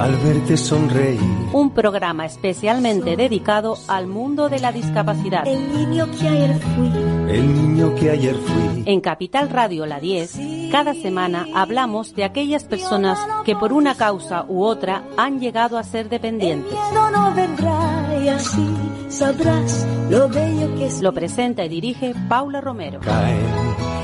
[0.00, 1.20] Al verte sonreír.
[1.52, 5.46] Un programa especialmente dedicado al mundo de la discapacidad.
[5.46, 6.88] El niño que ayer fui.
[7.28, 8.82] El niño que ayer fui.
[8.86, 14.46] En Capital Radio La 10, cada semana hablamos de aquellas personas que por una causa
[14.48, 16.72] u otra han llegado a ser dependientes.
[16.72, 18.68] El miedo no vendrá y así
[19.10, 21.02] sabrás lo bello que es.
[21.02, 23.00] Lo presenta y dirige Paula Romero.
[23.00, 23.38] Caen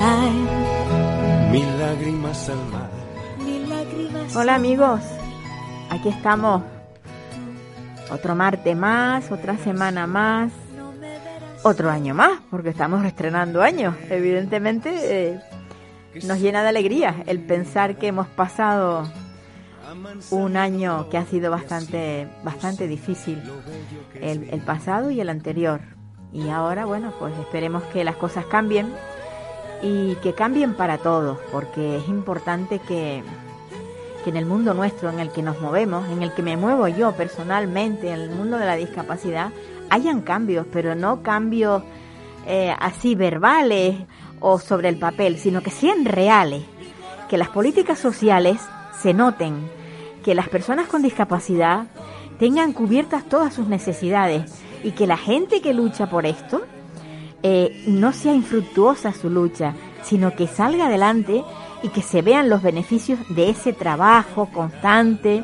[0.02, 2.90] Ay, mil lágrimas al mar.
[3.38, 4.36] mil lágrimas.
[4.36, 5.00] Hola amigos,
[5.90, 6.62] aquí estamos.
[8.10, 10.52] Otro martes más, otra semana más,
[11.64, 13.96] otro año más, porque estamos estrenando años.
[14.08, 15.40] Evidentemente eh,
[16.24, 19.10] nos llena de alegría el pensar que hemos pasado
[20.30, 23.42] un año que ha sido bastante, bastante difícil,
[24.20, 25.80] el, el pasado y el anterior.
[26.32, 28.92] Y ahora, bueno, pues esperemos que las cosas cambien
[29.82, 33.22] y que cambien para todos, porque es importante que,
[34.26, 36.88] que en el mundo nuestro, en el que nos movemos, en el que me muevo
[36.88, 39.52] yo personalmente, en el mundo de la discapacidad,
[39.88, 41.84] hayan cambios, pero no cambios
[42.44, 43.94] eh, así verbales
[44.40, 46.64] o sobre el papel, sino que sean reales,
[47.28, 48.60] que las políticas sociales
[49.00, 49.70] se noten,
[50.24, 51.86] que las personas con discapacidad
[52.40, 54.50] tengan cubiertas todas sus necesidades
[54.82, 56.62] y que la gente que lucha por esto
[57.44, 59.74] eh, no sea infructuosa su lucha,
[60.06, 61.42] sino que salga adelante
[61.82, 65.42] y que se vean los beneficios de ese trabajo constante,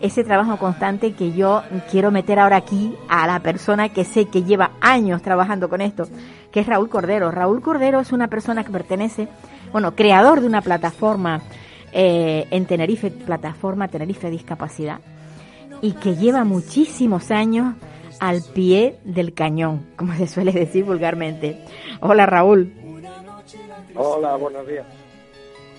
[0.00, 4.44] ese trabajo constante que yo quiero meter ahora aquí a la persona que sé que
[4.44, 6.04] lleva años trabajando con esto,
[6.52, 7.32] que es Raúl Cordero.
[7.32, 9.28] Raúl Cordero es una persona que pertenece,
[9.72, 11.42] bueno, creador de una plataforma
[11.92, 15.00] eh, en Tenerife, plataforma Tenerife Discapacidad,
[15.82, 17.74] y que lleva muchísimos años
[18.20, 21.64] al pie del cañón, como se suele decir vulgarmente.
[22.00, 22.87] Hola Raúl.
[24.00, 24.86] Hola, buenos días.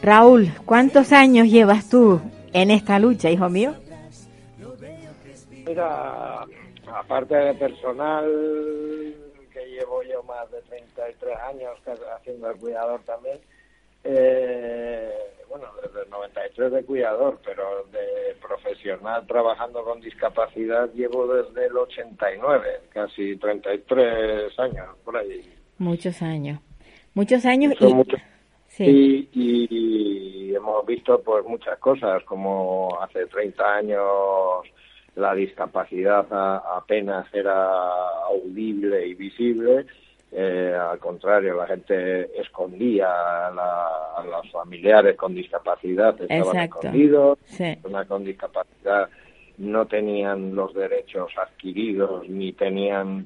[0.03, 2.19] Raúl, ¿cuántos años llevas tú
[2.52, 3.74] en esta lucha, hijo mío?
[5.66, 6.46] Mira,
[6.94, 8.25] aparte de personal,
[9.53, 11.72] que llevo yo más de 33 años
[12.18, 13.40] haciendo el cuidador también,
[14.03, 15.13] eh,
[15.47, 21.78] bueno, desde el 93 de cuidador, pero de profesional trabajando con discapacidad llevo desde el
[21.78, 25.53] 89, casi 33 años, por ahí.
[25.78, 26.59] Muchos años.
[27.14, 27.94] Muchos años y...
[27.94, 28.20] muchos.
[28.68, 29.28] Sí.
[29.34, 29.68] Y,
[30.52, 34.03] y hemos visto pues muchas cosas, como hace 30 años
[35.16, 37.68] la discapacidad a- apenas era
[38.28, 39.86] audible y visible,
[40.31, 46.78] eh, al contrario, la gente escondía a, la- a los familiares con discapacidad, estaban Exacto.
[46.80, 47.75] escondidos, Sí.
[47.81, 49.09] personas con discapacidad
[49.58, 53.25] no tenían los derechos adquiridos, ni tenían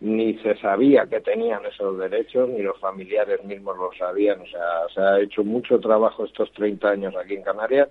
[0.00, 4.40] ni se sabía que tenían esos derechos, ni los familiares mismos lo sabían.
[4.40, 4.60] O sea,
[4.94, 7.88] se ha hecho mucho trabajo estos 30 años aquí en Canarias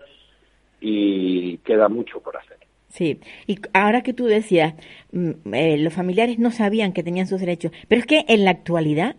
[0.80, 2.58] y queda mucho por hacer.
[2.90, 4.76] Sí, y ahora que tú decías,
[5.12, 8.52] mm, eh, los familiares no sabían que tenían sus derechos, pero es que en la
[8.52, 9.16] actualidad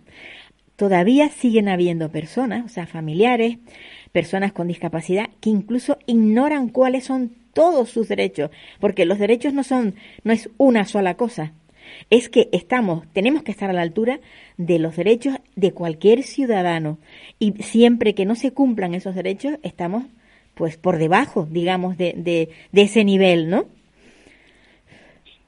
[0.76, 3.58] todavía siguen habiendo personas, o sea, familiares,
[4.12, 9.62] personas con discapacidad, que incluso ignoran cuáles son todos sus derechos, porque los derechos no
[9.62, 9.94] son,
[10.24, 11.52] no es una sola cosa,
[12.10, 14.20] es que estamos, tenemos que estar a la altura
[14.56, 16.98] de los derechos de cualquier ciudadano,
[17.38, 20.04] y siempre que no se cumplan esos derechos, estamos
[20.54, 23.66] pues por debajo, digamos, de, de, ese nivel, ¿no?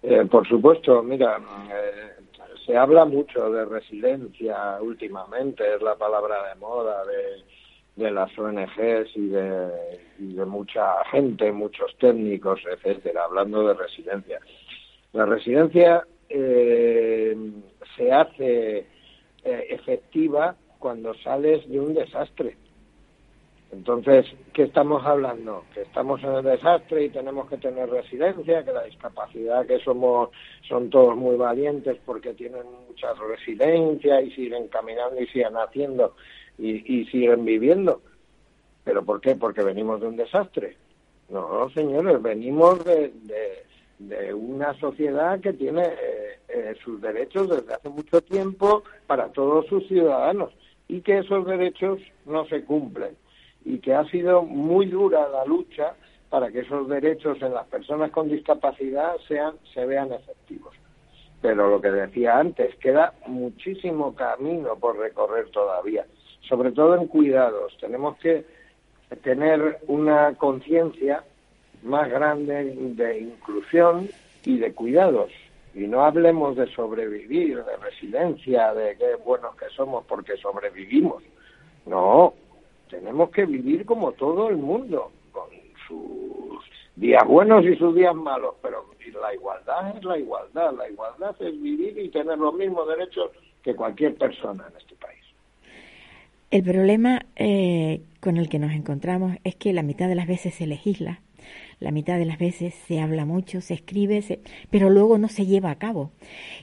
[0.02, 2.24] Eh, por supuesto, mira, eh,
[2.66, 9.16] se habla mucho de resiliencia últimamente, es la palabra de moda de, de las ONGs
[9.16, 9.70] y de,
[10.18, 14.40] y de mucha gente, muchos técnicos, etcétera, hablando de resiliencia.
[15.14, 17.36] La resiliencia eh,
[17.96, 22.56] se hace eh, efectiva cuando sales de un desastre.
[23.70, 24.24] Entonces,
[24.54, 25.64] ¿qué estamos hablando?
[25.74, 30.30] Que estamos en el desastre y tenemos que tener resiliencia, que la discapacidad, que somos,
[30.66, 36.14] son todos muy valientes porque tienen mucha resiliencia y siguen caminando y siguen haciendo
[36.56, 38.00] y, y siguen viviendo.
[38.84, 39.34] ¿Pero por qué?
[39.34, 40.78] Porque venimos de un desastre.
[41.28, 43.64] No, señores, venimos de, de,
[43.98, 49.66] de una sociedad que tiene eh, eh, sus derechos desde hace mucho tiempo para todos
[49.66, 50.52] sus ciudadanos
[50.86, 53.16] y que esos derechos no se cumplen
[53.64, 55.94] y que ha sido muy dura la lucha
[56.30, 60.74] para que esos derechos en las personas con discapacidad sean se vean efectivos.
[61.40, 66.06] Pero lo que decía antes, queda muchísimo camino por recorrer todavía,
[66.48, 67.76] sobre todo en cuidados.
[67.80, 68.44] Tenemos que
[69.22, 71.24] tener una conciencia
[71.88, 74.08] más grande de inclusión
[74.44, 75.30] y de cuidados.
[75.74, 81.22] Y no hablemos de sobrevivir, de residencia, de qué buenos que somos porque sobrevivimos.
[81.86, 82.34] No,
[82.88, 85.48] tenemos que vivir como todo el mundo, con
[85.86, 86.64] sus
[86.96, 88.84] días buenos y sus días malos, pero
[89.20, 90.72] la igualdad es la igualdad.
[90.74, 93.30] La igualdad es vivir y tener los mismos derechos
[93.62, 95.24] que cualquier persona en este país.
[96.50, 100.54] El problema eh, con el que nos encontramos es que la mitad de las veces
[100.54, 101.20] se legisla,
[101.80, 104.22] la mitad de las veces se habla mucho, se escribe,
[104.70, 106.10] pero luego no se lleva a cabo.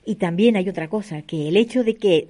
[0.05, 2.29] Y también hay otra cosa, que el hecho de que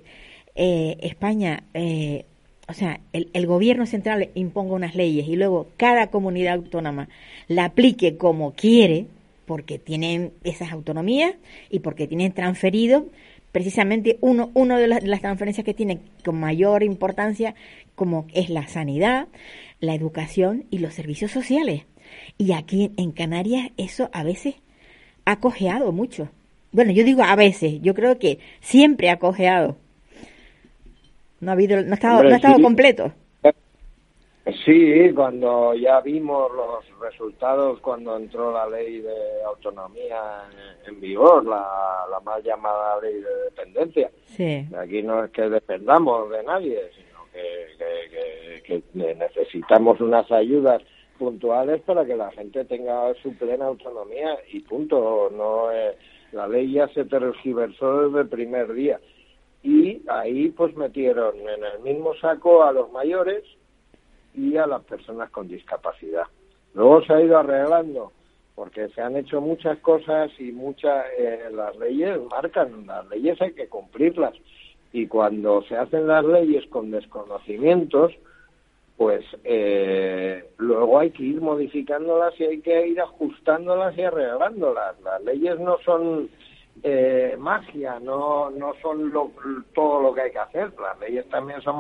[0.56, 2.26] eh, España, eh,
[2.68, 7.10] o sea, el, el, gobierno central imponga unas leyes y luego cada comunidad autónoma
[7.48, 9.08] la aplique como quiere,
[9.46, 11.36] porque tienen esas autonomías
[11.70, 13.08] y porque tienen transferido
[13.52, 17.56] precisamente uno, uno de las, las transferencias que tienen con mayor importancia
[17.96, 19.30] como es la sanidad,
[19.80, 21.84] la educación y los servicios sociales.
[22.38, 24.56] Y aquí en Canarias eso a veces
[25.26, 26.30] ha cojeado mucho.
[26.72, 29.78] Bueno, yo digo a veces, yo creo que siempre ha cojeado.
[31.40, 33.14] No ha habido, no ha estado, no ha estado completo.
[34.64, 40.44] Sí, cuando ya vimos los resultados cuando entró la ley de autonomía
[40.86, 44.12] en, vigor, la, la, mal llamada ley de dependencia.
[44.26, 44.68] Sí.
[44.78, 50.84] Aquí no es que dependamos de nadie, sino que, que, que necesitamos unas ayudas
[51.18, 55.30] puntuales para que la gente tenga su plena autonomía y punto.
[55.36, 55.96] No eh,
[56.32, 59.00] la ley ya se tergiversó desde el primer día
[59.64, 63.44] y ahí pues metieron en el mismo saco a los mayores
[64.34, 66.26] y a las personas con discapacidad.
[66.74, 68.12] Luego se ha ido arreglando
[68.54, 73.54] porque se han hecho muchas cosas y muchas eh, las leyes marcan, las leyes hay
[73.54, 74.34] que cumplirlas
[74.96, 78.14] y cuando se hacen las leyes con desconocimientos,
[78.98, 85.00] pues eh, luego hay que ir modificándolas y hay que ir ajustándolas y arreglándolas.
[85.02, 86.30] Las leyes no son
[86.84, 89.32] eh, magia, no, no son lo,
[89.74, 90.72] todo lo que hay que hacer.
[90.80, 91.78] Las leyes también son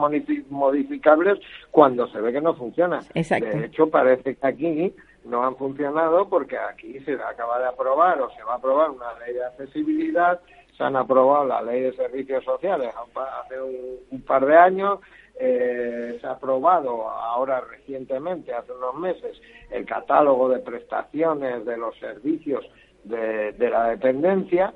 [0.49, 1.39] modificables
[1.71, 3.03] cuando se ve que no funcionan.
[3.13, 4.93] De hecho, parece que aquí
[5.25, 9.13] no han funcionado porque aquí se acaba de aprobar o se va a aprobar una
[9.19, 10.39] ley de accesibilidad,
[10.77, 13.61] se han aprobado la ley de servicios sociales hace
[14.11, 14.99] un, par de años,
[15.39, 21.97] eh, se ha aprobado ahora recientemente, hace unos meses, el catálogo de prestaciones de los
[21.99, 22.65] servicios
[23.03, 24.73] de, de la dependencia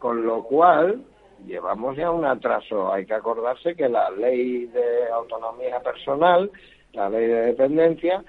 [0.00, 1.02] con lo cual
[1.46, 2.92] llevamos ya un atraso.
[2.92, 6.50] Hay que acordarse que la ley de autonomía personal,
[6.92, 8.24] la ley de dependencia,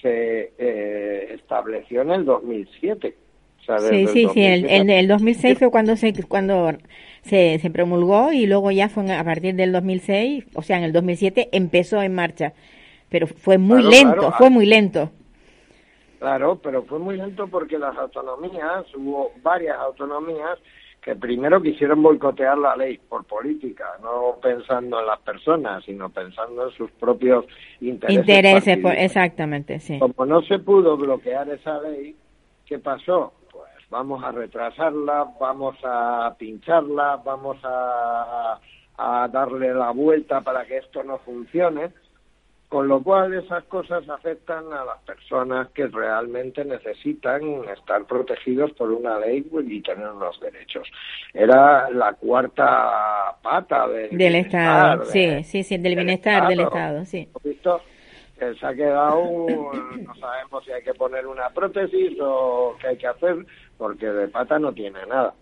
[0.00, 3.14] se eh, estableció en el 2007.
[3.90, 6.72] sí, sí, sí, en el, 2006 fue cuando se cuando
[7.28, 10.92] se, se promulgó y luego ya fue a partir del 2006, o sea, en el
[10.92, 12.52] 2007 empezó en marcha,
[13.08, 15.10] pero fue muy lento, fue muy lento.
[16.18, 20.58] Claro, pero fue muy lento porque las autonomías, hubo varias autonomías
[21.00, 26.68] que primero quisieron boicotear la ley por política, no pensando en las personas, sino pensando
[26.68, 27.46] en sus propios
[27.80, 28.18] intereses.
[28.18, 29.98] Intereses, exactamente, sí.
[30.00, 32.16] Como no se pudo bloquear esa ley,
[32.66, 33.32] ¿qué pasó?
[33.90, 38.60] Vamos a retrasarla, vamos a pincharla, vamos a,
[38.98, 41.92] a darle la vuelta para que esto no funcione
[42.68, 48.92] con lo cual esas cosas afectan a las personas que realmente necesitan estar protegidos por
[48.92, 50.86] una ley y tener unos derechos.
[51.32, 57.28] Era la cuarta pata del, Estado, sí, sí, sí, del, bienestar del Estado, sí.
[57.42, 57.80] Visto?
[58.38, 59.24] se ha quedado,
[60.00, 63.34] no sabemos si hay que poner una prótesis o qué hay que hacer,
[63.78, 65.34] porque de pata no tiene nada.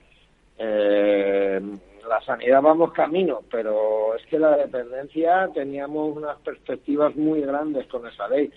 [0.59, 1.61] Eh,
[2.09, 8.07] la sanidad vamos camino, pero es que la dependencia teníamos unas perspectivas muy grandes con
[8.07, 8.50] esa ley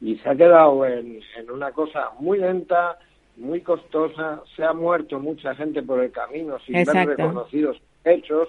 [0.00, 2.98] y se ha quedado en, en una cosa muy lenta,
[3.36, 8.48] muy costosa, se ha muerto mucha gente por el camino sin ver reconocidos hechos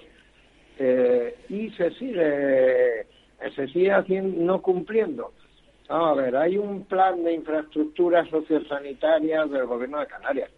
[0.78, 3.06] eh, y se sigue
[3.54, 5.32] se sigue haciendo, no cumpliendo.
[5.88, 10.50] a ver, hay un plan de infraestructuras sociosanitarias del gobierno de Canarias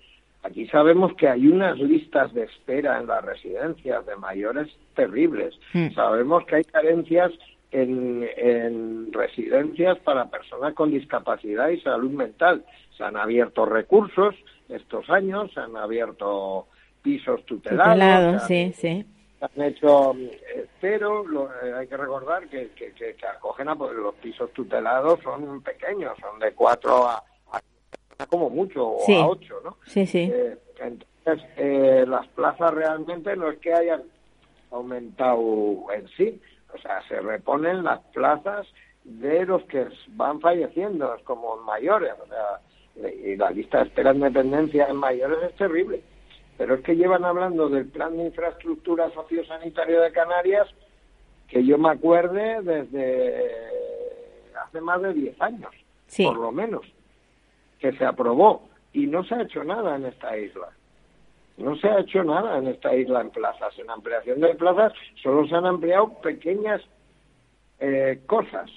[0.43, 5.55] Aquí sabemos que hay unas listas de espera en las residencias de mayores terribles.
[5.75, 5.91] Hmm.
[5.95, 7.31] Sabemos que hay carencias
[7.71, 12.65] en, en, residencias para personas con discapacidad y salud mental.
[12.97, 14.35] Se han abierto recursos
[14.69, 16.67] estos años, se han abierto
[17.03, 18.43] pisos tutelados.
[18.47, 19.05] sí, sí.
[19.39, 21.25] Se han hecho, eh, pero
[21.63, 26.13] eh, hay que recordar que, que, que, acogen a pues, los pisos tutelados son pequeños,
[26.21, 27.25] son de cuatro a
[28.27, 29.77] como mucho, o a ocho, ¿no?
[29.87, 30.31] Sí, sí.
[30.33, 34.03] Eh, entonces, eh, las plazas realmente no es que hayan
[34.71, 36.41] aumentado en sí,
[36.73, 38.67] o sea, se reponen las plazas
[39.05, 44.21] de los que van falleciendo como mayores, o sea, y la lista de espera en
[44.21, 46.03] dependencia en mayores es terrible.
[46.59, 50.69] Pero es que llevan hablando del plan de infraestructura sociosanitario de Canarias
[51.49, 53.71] que yo me acuerde desde
[54.63, 55.71] hace más de 10 años,
[56.17, 56.83] por lo menos,
[57.81, 60.69] que se aprobó y no se ha hecho nada en esta isla.
[61.57, 63.79] No se ha hecho nada en esta isla en plazas.
[63.79, 66.81] En ampliación de plazas solo se han ampliado pequeñas
[67.79, 68.71] eh, cosas,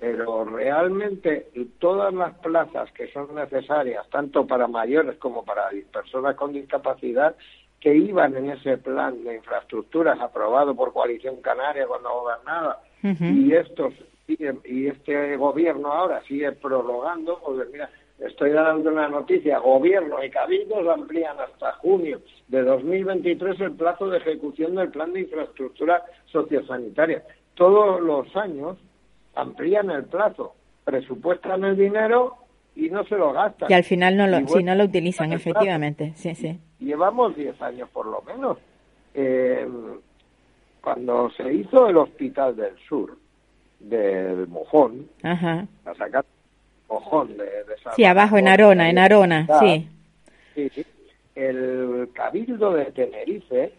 [0.00, 6.52] pero realmente todas las plazas que son necesarias, tanto para mayores como para personas con
[6.52, 7.36] discapacidad,
[7.80, 13.94] que iban en ese plan de infraestructuras aprobado por Coalición Canaria cuando gobernaba, y estos
[14.26, 20.86] y este gobierno ahora sigue prorrogando, pues mira, estoy dando una noticia, gobierno y cabildos
[20.88, 27.22] amplían hasta junio de 2023 el plazo de ejecución del plan de infraestructura sociosanitaria.
[27.54, 28.76] Todos los años
[29.34, 32.36] amplían el plazo, presupuestan el dinero
[32.74, 33.70] y no se lo gastan.
[33.70, 36.12] Y al final no lo, si no lo utilizan, efectivamente.
[36.14, 36.58] Sí, sí.
[36.80, 38.58] Llevamos 10 años por lo menos.
[39.14, 39.66] Eh,
[40.80, 43.16] cuando se hizo el Hospital del Sur,
[43.80, 45.66] del Mojón, Ajá.
[45.84, 46.24] a sacar
[46.88, 49.88] Mojón de, de Sí, abajo en Arona, en Arona, sí.
[50.54, 50.84] Sí,
[51.34, 53.72] el Cabildo de Tenerife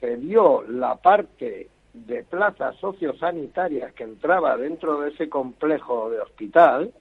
[0.00, 6.92] se dio la parte de plazas sociosanitarias que entraba dentro de ese complejo de hospital,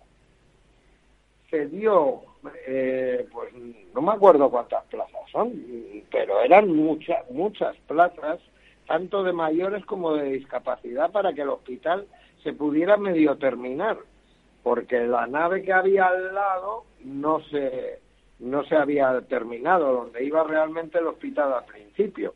[1.49, 2.21] se dio,
[2.65, 3.53] eh, pues
[3.93, 5.53] no me acuerdo cuántas plazas son,
[6.11, 8.39] pero eran muchas, muchas plazas
[8.87, 12.07] tanto de mayores como de discapacidad, para que el hospital
[12.43, 13.97] se pudiera medio terminar,
[14.67, 17.99] porque la nave que había al lado no se,
[18.39, 22.33] no se había terminado, donde iba realmente el hospital al principio.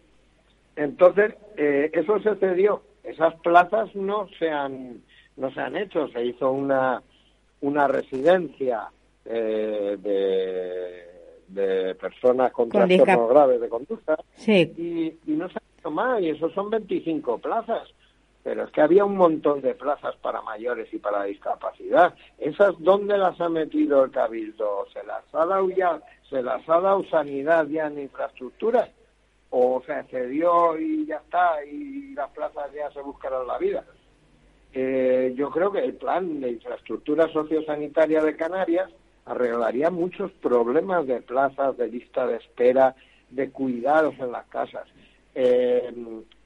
[0.78, 2.84] Entonces, eh, eso se cedió.
[3.04, 5.02] Esas plazas no se han,
[5.36, 6.08] no se han hecho.
[6.08, 7.04] Se hizo una,
[7.60, 8.88] una residencia
[9.26, 11.04] eh, de,
[11.50, 15.60] de personas con, trastornos graves de conducta y, y no se
[15.90, 17.90] más, y eso son 25 plazas.
[18.44, 22.16] Pero es que había un montón de plazas para mayores y para discapacidad.
[22.40, 24.88] ¿Esas dónde las ha metido el Cabildo?
[24.92, 28.90] ¿Se las ha dado ya, se las ha dado sanidad ya en infraestructuras?
[29.52, 33.84] ¿O se cedió y ya está y las plazas ya se buscarán la vida?
[34.74, 38.90] Eh, yo creo que el plan de infraestructura sociosanitaria de Canarias
[39.26, 42.96] arreglaría muchos problemas de plazas, de lista de espera,
[43.30, 44.88] de cuidados en las casas.
[45.36, 45.94] Eh,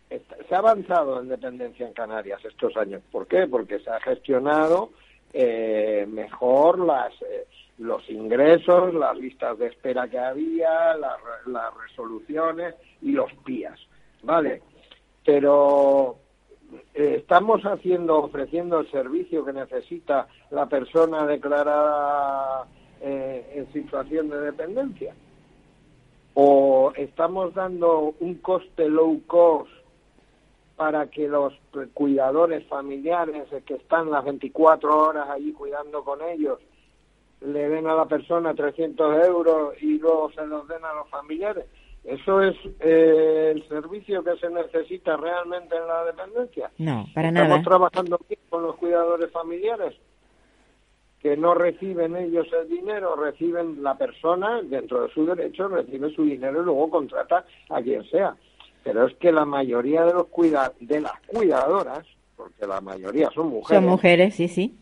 [0.10, 3.02] se ha avanzado en dependencia en Canarias estos años.
[3.12, 3.48] ¿Por qué?
[3.48, 4.92] Porque se ha gestionado
[5.34, 7.48] eh, mejor las, eh,
[7.80, 11.18] los ingresos, las listas de espera que había, las,
[11.82, 13.80] resoluciones y los PIAs.
[14.24, 14.62] ¿Vale?
[15.26, 16.18] Pero
[16.94, 22.68] eh, estamos haciendo, ofreciendo el servicio que necesita la persona declarada
[23.02, 25.14] en situación de dependencia
[26.36, 29.70] o estamos dando un coste low cost
[30.76, 31.54] para que los
[31.94, 36.60] cuidadores familiares que están las 24 horas allí cuidando con ellos
[37.42, 41.66] le den a la persona 300 euros y luego se los den a los familiares.
[42.04, 46.72] ¿Eso es eh, el servicio que se necesita realmente en la dependencia?
[46.78, 47.46] No, para nada.
[47.46, 49.96] ¿Estamos trabajando con los cuidadores familiares?
[51.26, 56.24] que no reciben ellos el dinero, reciben la persona, dentro de su derecho, recibe su
[56.24, 58.36] dinero y luego contrata a quien sea.
[58.86, 62.06] Pero es que la mayoría de los cuida de las cuidadoras,
[62.38, 63.82] porque la mayoría son mujeres.
[63.82, 64.78] Son mujeres, sí, sí.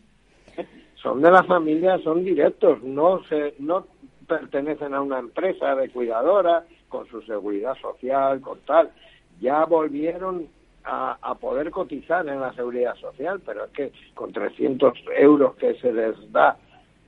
[0.96, 3.88] Son de la familia, son directos, no se no
[4.28, 8.92] pertenecen a una empresa de cuidadora con su seguridad social, con tal.
[9.40, 10.50] Ya volvieron
[10.84, 15.94] a, poder cotizar en la seguridad social, pero es que con 300 euros que se
[15.94, 16.58] les da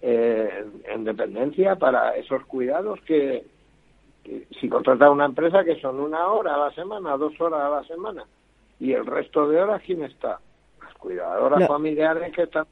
[0.01, 3.43] eh, en dependencia para esos cuidados que,
[4.59, 7.83] si contrata una empresa que son una hora a la semana, dos horas a la
[7.83, 8.25] semana,
[8.79, 10.39] y el resto de horas, ¿quién está?
[10.81, 12.65] Las cuidadoras familiares que están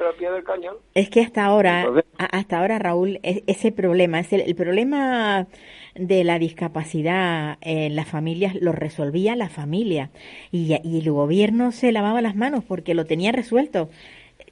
[0.00, 0.76] al pie del cañón.
[0.94, 1.86] Es que hasta ahora,
[2.18, 5.46] hasta ahora, Raúl, ese problema, es el problema
[5.94, 10.10] de la discapacidad en las familias lo resolvía la familia
[10.52, 13.88] y, el gobierno se lavaba las manos porque lo tenía resuelto.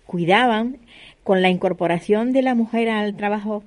[0.07, 0.79] Cuidaban
[1.23, 3.63] con la incorporación de la mujer al trabajo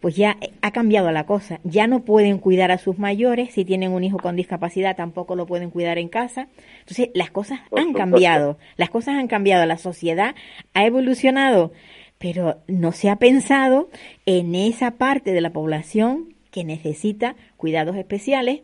[0.00, 1.60] pues ya ha cambiado la cosa.
[1.62, 5.46] Ya no pueden cuidar a sus mayores, si tienen un hijo con discapacidad tampoco lo
[5.46, 6.48] pueden cuidar en casa.
[6.80, 10.34] Entonces, las cosas han cambiado, las cosas han cambiado, la sociedad
[10.72, 11.72] ha evolucionado,
[12.18, 13.90] pero no se ha pensado
[14.26, 18.60] en esa parte de la población que necesita cuidados especiales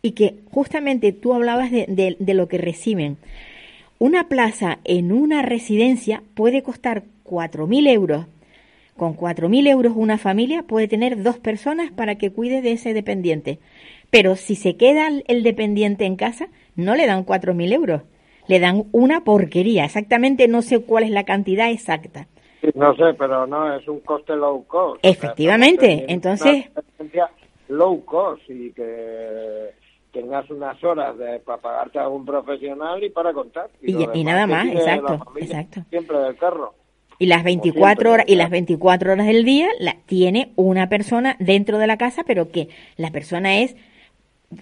[0.00, 3.18] y que justamente tú hablabas de, de, lo que reciben.
[3.98, 8.26] Una plaza en una residencia puede costar 4.000 euros
[8.98, 13.58] con 4.000 euros una familia puede tener dos personas para que cuide de ese dependiente.
[14.10, 18.02] Pero si se queda el dependiente en casa, no le dan 4.000 euros,
[18.46, 19.86] le dan una porquería.
[19.86, 22.26] Exactamente no sé cuál es la cantidad exacta.
[22.74, 25.00] no sé, pero no, es un coste low cost.
[25.02, 26.66] Efectivamente, entonces...
[27.68, 29.74] Low cost y que
[30.10, 33.68] tengas unas horas de, para pagarte a un profesional y para contar.
[33.82, 35.80] Y, nada más, exacto, exacto.
[35.90, 36.74] Siempre del carro.
[37.18, 41.78] Y las 24 horas y las 24 horas del día la tiene una persona dentro
[41.78, 43.74] de la casa, pero que la persona es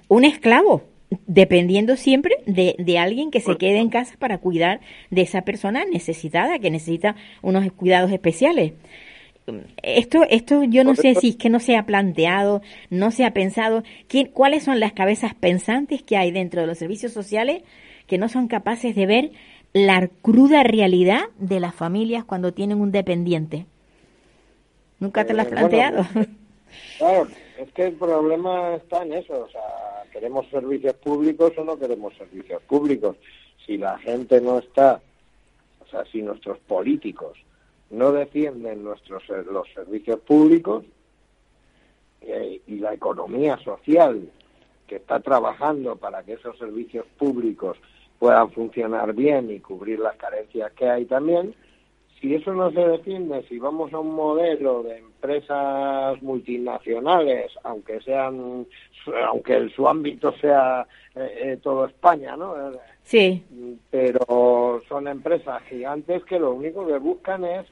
[0.08, 0.82] un esclavo,
[1.26, 5.84] dependiendo siempre de, de alguien que se quede en casa para cuidar de esa persona
[5.84, 8.72] necesitada, que necesita unos cuidados especiales.
[9.82, 13.32] Esto, esto yo no sé si es que no se ha planteado, no se ha
[13.32, 17.62] pensado, ¿quién, cuáles son las cabezas pensantes que hay dentro de los servicios sociales
[18.08, 19.30] que no son capaces de ver
[19.76, 23.66] la cruda realidad de las familias cuando tienen un dependiente.
[25.00, 26.02] ¿Nunca te lo has eh, planteado?
[26.98, 27.28] claro,
[27.58, 29.60] es que el problema está en eso, o sea,
[30.10, 33.18] queremos servicios públicos o no queremos servicios públicos.
[33.66, 35.02] Si la gente no está,
[35.84, 37.36] o sea, si nuestros políticos
[37.90, 40.86] no defienden nuestros los servicios públicos
[42.22, 44.26] eh, y la economía social
[44.86, 47.76] que está trabajando para que esos servicios públicos
[48.18, 51.54] puedan funcionar bien y cubrir las carencias que hay también,
[52.20, 58.66] si eso no se defiende, si vamos a un modelo de empresas multinacionales, aunque sean,
[59.28, 62.54] aunque su ámbito sea eh, eh, todo España, ¿no?
[63.02, 63.44] Sí.
[63.90, 67.66] Pero son empresas gigantes que lo único que buscan es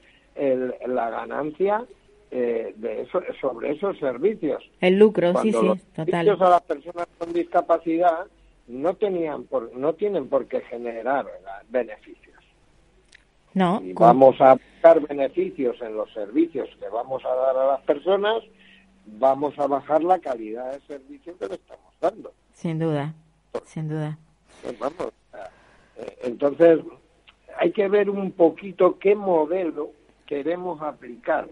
[0.86, 1.84] la ganancia
[2.30, 4.62] eh, de eso, sobre esos servicios.
[4.80, 6.28] El lucro, sí, sí, los total.
[6.28, 8.26] a las personas con discapacidad
[8.66, 11.26] no tenían por, no tienen por qué generar
[11.68, 12.34] beneficios.
[13.52, 13.80] No.
[13.82, 18.42] Y vamos a buscar beneficios en los servicios que vamos a dar a las personas,
[19.06, 22.32] vamos a bajar la calidad del servicio que le estamos dando.
[22.52, 23.14] Sin duda,
[23.64, 24.18] sin duda.
[24.62, 25.12] Pues vamos,
[25.96, 26.80] eh, entonces
[27.58, 29.90] hay que ver un poquito qué modelo
[30.26, 31.48] queremos aplicar.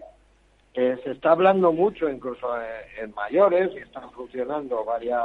[0.73, 2.47] se está hablando mucho, incluso
[2.99, 5.21] en, mayores, y están funcionando varias,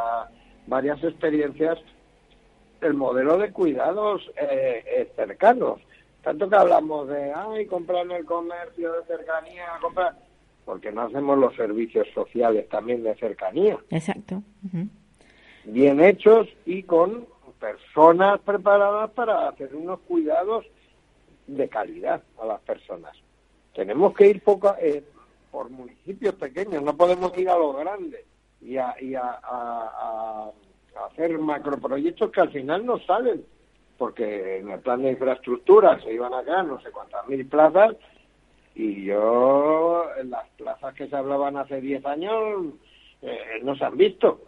[0.69, 1.79] varias experiencias,
[2.81, 5.81] el modelo de cuidados eh, eh, cercanos.
[6.23, 10.17] Tanto que hablamos de, ay, comprar en el comercio de cercanía, comprar,
[10.65, 13.79] porque no hacemos los servicios sociales también de cercanía.
[13.91, 14.43] Exacto.
[15.65, 17.27] Bien hechos y con
[17.59, 20.67] personas preparadas para hacer unos cuidados
[21.47, 23.17] de calidad a las personas.
[23.75, 25.03] Tenemos que ir poco, eh,
[25.51, 28.25] por municipios pequeños, no podemos ir a los grandes
[28.61, 30.51] y a, y a, a,
[30.97, 33.45] a hacer macroproyectos que al final no salen,
[33.97, 37.97] porque en el plan de infraestructura se iban a quedar no sé cuántas mil plazas
[38.79, 42.75] y yo, las plazas que se hablaban hace 10 años,
[43.23, 44.41] eh, no se han visto.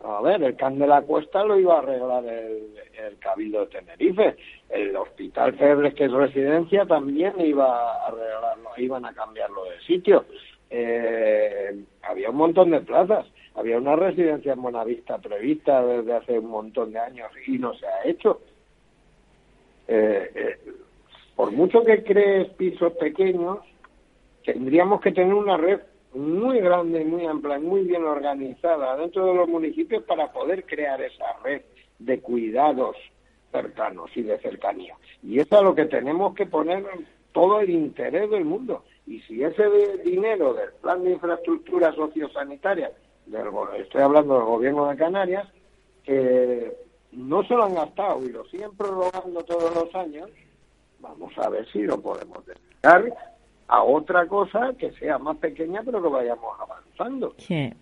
[0.00, 3.66] A ver, el Can de la Cuesta lo iba a arreglar el, el Cabildo de
[3.66, 4.36] Tenerife.
[4.68, 10.24] El Hospital Febres, que es residencia, también iba a arreglarlo, iban a cambiarlo de sitio.
[10.70, 13.26] Eh, había un montón de plazas.
[13.58, 17.86] Había una residencia en Buenavista prevista desde hace un montón de años y no se
[17.86, 18.40] ha hecho.
[19.88, 20.58] Eh, eh,
[21.34, 23.58] por mucho que crees pisos pequeños,
[24.44, 25.80] tendríamos que tener una red
[26.14, 31.24] muy grande, muy amplia, muy bien organizada dentro de los municipios para poder crear esa
[31.42, 31.62] red
[31.98, 32.96] de cuidados
[33.50, 34.94] cercanos y de cercanía.
[35.24, 36.84] Y eso es a lo que tenemos que poner
[37.32, 38.84] todo el interés del mundo.
[39.04, 39.64] Y si ese
[40.04, 42.92] dinero del plan de infraestructura sociosanitaria,
[43.30, 43.48] del,
[43.80, 45.48] estoy hablando del gobierno de Canarias,
[46.04, 46.76] que
[47.12, 50.28] no se lo han gastado y lo siguen prorrogando todos los años,
[51.00, 53.12] vamos a ver si lo podemos dedicar
[53.68, 57.34] a otra cosa que sea más pequeña pero que vayamos avanzando.
[57.38, 57.72] Sí.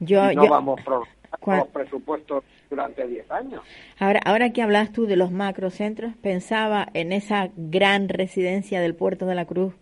[0.00, 3.62] Yo, no vamos a los presupuestos durante 10 años.
[3.98, 9.26] Ahora, ahora que hablas tú de los macrocentros, pensaba en esa gran residencia del Puerto
[9.26, 9.74] de la Cruz,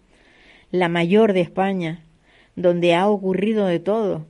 [0.71, 2.05] la mayor de España,
[2.57, 4.27] donde ha ocurrido de todo.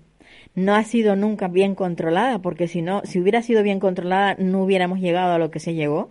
[0.54, 4.62] No ha sido nunca bien controlada, porque si no, si hubiera sido bien controlada, no
[4.62, 6.10] hubiéramos llegado a lo que se llegó.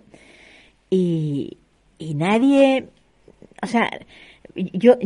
[0.90, 1.58] Y,
[1.98, 2.88] y nadie,
[3.62, 3.90] o sea,
[4.56, 4.98] yo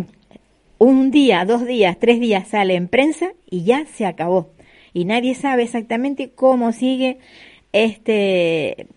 [0.80, 4.52] un día, dos días, tres días sale en prensa y ya se acabó.
[4.94, 7.20] Y nadie sabe exactamente cómo sigue
[7.74, 8.88] este,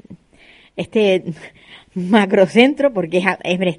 [0.76, 1.24] este
[1.94, 3.24] macrocentro, porque es,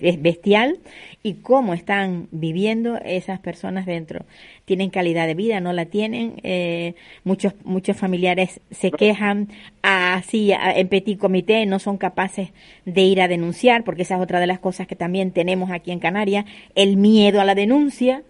[0.02, 0.80] es, bestial,
[1.24, 4.26] y cómo están viviendo esas personas dentro.
[4.66, 6.40] Tienen calidad de vida, no la tienen.
[6.44, 9.50] Eh, muchos, muchos familiares se quejan
[9.82, 12.50] así en petit comité, no son capaces
[12.86, 15.92] de ir a denunciar, porque esa es otra de las cosas que también tenemos aquí
[15.92, 16.46] en Canarias,
[16.76, 18.24] el miedo a la denuncia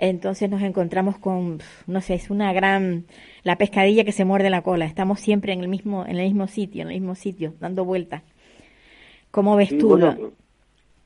[0.00, 3.04] entonces nos encontramos con, no sé, es una gran,
[3.42, 4.86] la pescadilla que se muerde la cola.
[4.86, 8.22] Estamos siempre en el mismo, en el mismo sitio, en el mismo sitio, dando vueltas.
[9.30, 9.88] ¿Cómo ves Sí, tú?
[9.88, 10.16] bueno,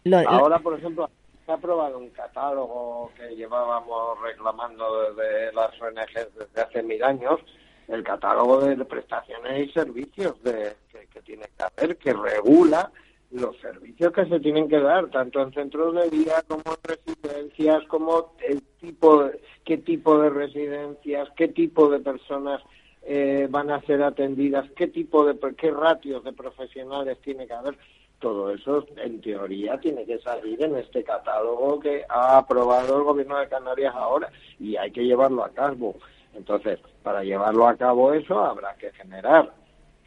[0.05, 1.09] lo- Ahora, por ejemplo,
[1.45, 7.41] se ha aprobado un catálogo que llevábamos reclamando desde las ONG desde hace mil años,
[7.89, 12.91] el catálogo de prestaciones y servicios de, que, que tiene que haber, que regula
[13.31, 17.83] los servicios que se tienen que dar, tanto en centros de día como en residencias,
[17.89, 22.63] como el tipo, de- qué tipo de residencias, qué tipo de personas
[23.07, 27.77] eh, van a ser atendidas, qué tipo de, qué ratios de profesionales tiene que haber.
[28.19, 33.39] Todo eso, en teoría, tiene que salir en este catálogo que ha aprobado el Gobierno
[33.39, 35.97] de Canarias ahora y hay que llevarlo a cabo.
[36.35, 39.53] Entonces, para llevarlo a cabo eso, habrá que generar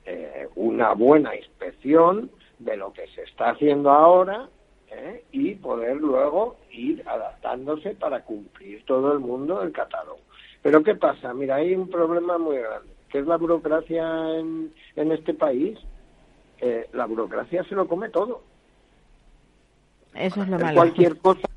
[0.05, 4.49] eh, una buena inspección de lo que se está haciendo ahora
[4.89, 5.23] ¿eh?
[5.31, 10.19] y poder luego ir adaptándose para cumplir todo el mundo el catálogo.
[10.67, 11.33] Pero ¿qué pasa?
[11.33, 15.79] Mira, hay un problema muy grande, que es la burocracia en, en este país.
[16.59, 18.41] Eh, la burocracia se lo come todo.
[20.13, 20.75] eso es lo malo.
[20.75, 21.47] cualquier cosa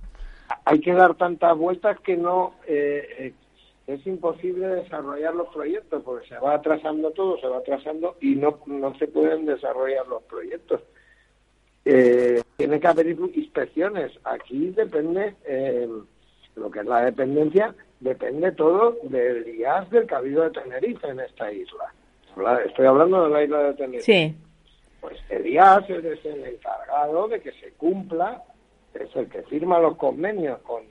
[0.64, 3.34] hay que dar tantas vueltas que no eh, eh,
[3.88, 8.60] es imposible desarrollar los proyectos porque se va atrasando todo, se va atrasando y no,
[8.66, 10.82] no se pueden desarrollar los proyectos.
[11.84, 14.12] Eh, tiene que haber inspecciones.
[14.22, 15.88] Aquí depende, eh,
[16.54, 21.52] lo que es la dependencia, depende todo del IAS del Cabildo de Tenerife en esta
[21.52, 21.92] isla.
[22.64, 24.36] Estoy hablando de la isla de Tenerife Sí,
[25.00, 28.42] pues el IAS es el encargado de que se cumpla,
[28.94, 30.82] es el que firma los convenios con,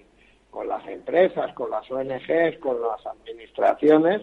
[0.49, 4.21] con las empresas, con las ONGs, con las administraciones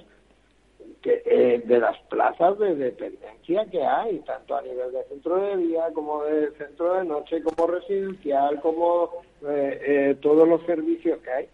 [1.03, 5.57] que, eh, de las plazas de dependencia que hay, tanto a nivel de centro de
[5.59, 11.31] día como de centro de noche, como residencial, como eh, eh, todos los servicios que
[11.31, 11.49] hay.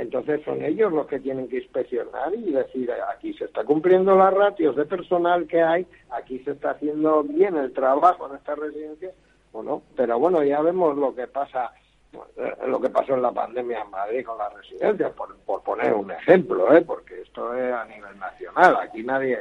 [0.00, 4.32] Entonces son ellos los que tienen que inspeccionar y decir, aquí se está cumpliendo las
[4.32, 9.12] ratios de personal que hay, aquí se está haciendo bien el trabajo en estas residencias
[9.52, 9.82] o no.
[9.94, 11.72] Pero bueno, ya vemos lo que pasa,
[12.14, 15.92] eh, lo que pasó en la pandemia en Madrid con las residencias, por, por poner
[15.92, 16.80] un ejemplo, ¿eh?
[16.80, 18.78] porque esto es a nivel nacional.
[18.80, 19.38] Aquí nadie,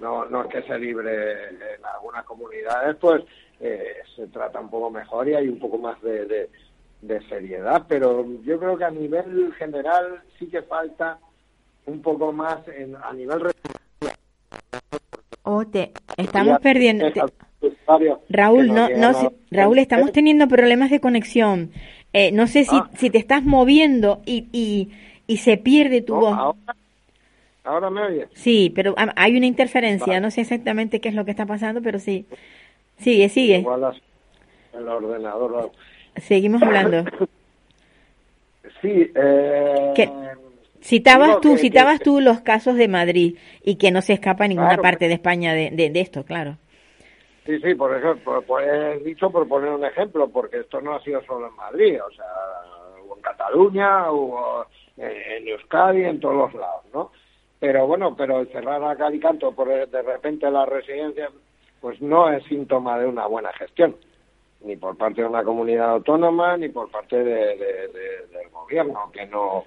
[0.00, 3.22] no, no es que se libre en algunas comunidades, pues
[3.60, 6.50] eh, se trata un poco mejor y hay un poco más de, de
[7.02, 11.18] de seriedad, pero yo creo que a nivel general sí que falta
[11.86, 13.40] un poco más en, a nivel
[15.42, 17.10] oh, te, estamos perdiendo.
[17.12, 17.20] te-
[17.86, 21.70] Raúl, Raúl, no, no, si- Raúl, estamos teniendo problemas de conexión.
[22.12, 22.90] Eh, no sé si, Ah.
[22.96, 24.90] si te estás moviendo y, y,
[25.26, 26.36] y se pierde tu voz.
[26.36, 26.76] ahora,
[27.64, 28.28] ahora me oyes.
[28.34, 30.06] Sí, pero ha- hay una interferencia.
[30.06, 30.20] Vale.
[30.20, 32.26] No sé exactamente qué es lo que está pasando, pero sí.
[32.98, 33.58] Sigue, sigue.
[33.58, 33.94] Igual
[34.72, 35.70] el ordenador.
[36.16, 37.04] Seguimos hablando.
[38.80, 40.10] Sí, eh, Que-
[40.82, 44.48] Citabas tú, que- citabas que- tú los casos de Madrid y que no se escapa
[44.48, 46.56] ninguna Claro, parte de España de, de, de esto, claro.
[47.44, 51.02] Sí, sí, por ejemplo, pues he dicho por poner un ejemplo, porque esto no ha
[51.02, 52.24] sido solo en Madrid, o sea,
[53.04, 54.64] hubo en Cataluña, hubo
[54.96, 57.12] en, en Euskadi, en todos los lados, ¿no?
[57.58, 61.28] Pero bueno, pero cerrar a cal y canto por de repente la residencia,
[61.82, 63.96] pues no es síntoma de una buena gestión,
[64.62, 69.10] ni por parte de una comunidad autónoma, ni por parte de- de- de- del gobierno,
[69.12, 69.64] que no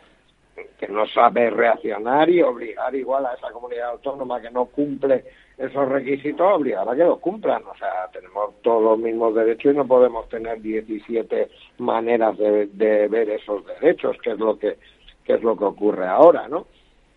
[0.78, 5.24] que no sabe reaccionar y obligar igual a esa comunidad autónoma que no cumple
[5.58, 7.64] esos requisitos, obligar a que los cumplan.
[7.66, 13.08] O sea, tenemos todos los mismos derechos y no podemos tener 17 maneras de, de
[13.08, 14.78] ver esos derechos, que es lo que,
[15.26, 16.68] que es lo que ocurre ahora, ¿no?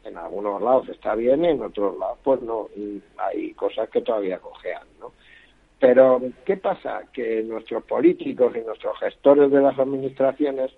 [0.05, 2.69] En algunos lados está bien y en otros lados pues no,
[3.19, 5.13] hay cosas que todavía cojean, ¿no?
[5.79, 7.03] Pero, ¿qué pasa?
[7.13, 10.73] Que nuestros políticos y nuestros gestores de las administraciones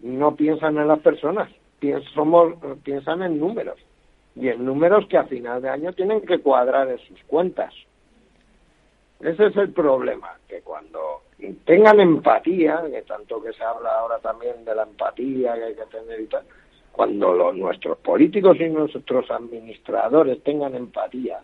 [0.00, 1.48] no piensan en las personas,
[1.80, 3.78] piens- somos, piensan en números.
[4.34, 7.72] Y en números que a final de año tienen que cuadrar en sus cuentas.
[9.20, 11.22] Ese es el problema, que cuando
[11.64, 15.86] tengan empatía, que tanto que se habla ahora también de la empatía que hay que
[15.86, 16.44] tener y tal,
[16.92, 21.40] cuando los, nuestros políticos y nuestros administradores tengan empatía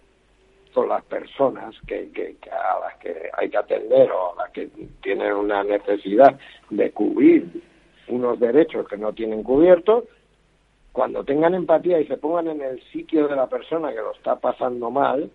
[0.74, 4.68] con las personas que- que a las que hay que atender o a las que
[5.02, 7.62] tienen una necesidad de cubrir
[8.08, 10.04] unos derechos que no tienen cubiertos,
[10.92, 14.36] cuando tengan empatía y se pongan en el sitio de la persona que lo está
[14.36, 15.30] pasando mal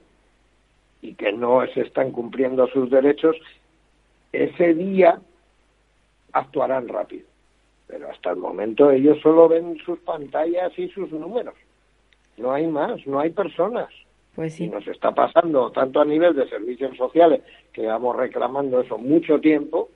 [1.01, 3.35] y que no se están cumpliendo sus derechos,
[4.31, 5.19] ese día
[6.33, 7.27] actuarán rápido.
[7.87, 11.55] Pero hasta el momento ellos solo ven sus pantallas y sus números.
[12.37, 13.89] No hay más, no hay personas.
[14.35, 14.67] Pues Y sí.
[14.69, 17.41] nos está pasando tanto a nivel de servicios sociales,
[17.73, 19.89] que vamos reclamando eso mucho tiempo,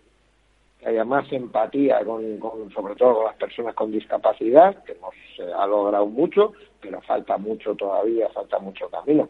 [0.79, 5.13] que haya más empatía con, con, sobre todo con las personas con discapacidad, que hemos
[5.39, 9.29] eh, ha logrado mucho, pero falta mucho todavía, falta mucho camino.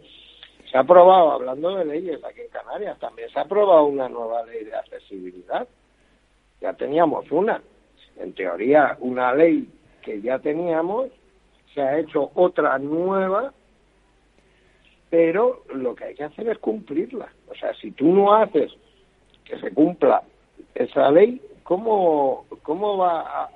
[0.71, 4.43] Se ha aprobado, hablando de leyes aquí en Canarias, también se ha aprobado una nueva
[4.45, 5.67] ley de accesibilidad.
[6.61, 7.61] Ya teníamos una.
[8.17, 9.69] En teoría, una ley
[10.01, 11.09] que ya teníamos,
[11.73, 13.53] se ha hecho otra nueva,
[15.13, 17.31] pero lo que hay que hacer es cumplirla.
[17.47, 18.71] O sea, si tú no haces
[19.45, 20.23] que se cumpla
[20.73, 23.47] esa ley, ¿cómo, cómo va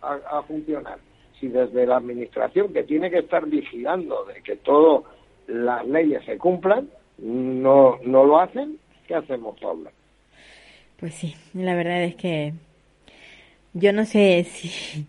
[0.00, 0.96] a, funcionar?
[1.38, 5.04] Si desde la Administración, que tiene que estar vigilando de que todas
[5.48, 9.90] las leyes se cumplan, no, no lo hacen, ¿qué hacemos, Paula?
[10.98, 12.54] Pues sí, la verdad es que
[13.74, 15.04] yo no sé si,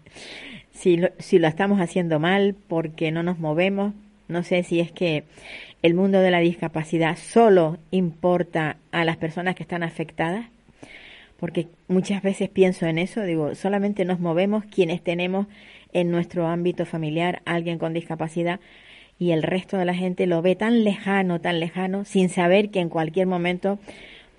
[0.72, 3.94] si, lo, si lo estamos haciendo mal porque no nos movemos,
[4.28, 5.24] no sé si es que
[5.82, 10.48] el mundo de la discapacidad solo importa a las personas que están afectadas
[11.44, 15.48] porque muchas veces pienso en eso, digo, solamente nos movemos quienes tenemos
[15.92, 18.62] en nuestro ámbito familiar alguien con discapacidad
[19.20, 22.80] y el resto de la gente lo ve tan lejano, tan lejano, sin saber que
[22.80, 23.78] en cualquier momento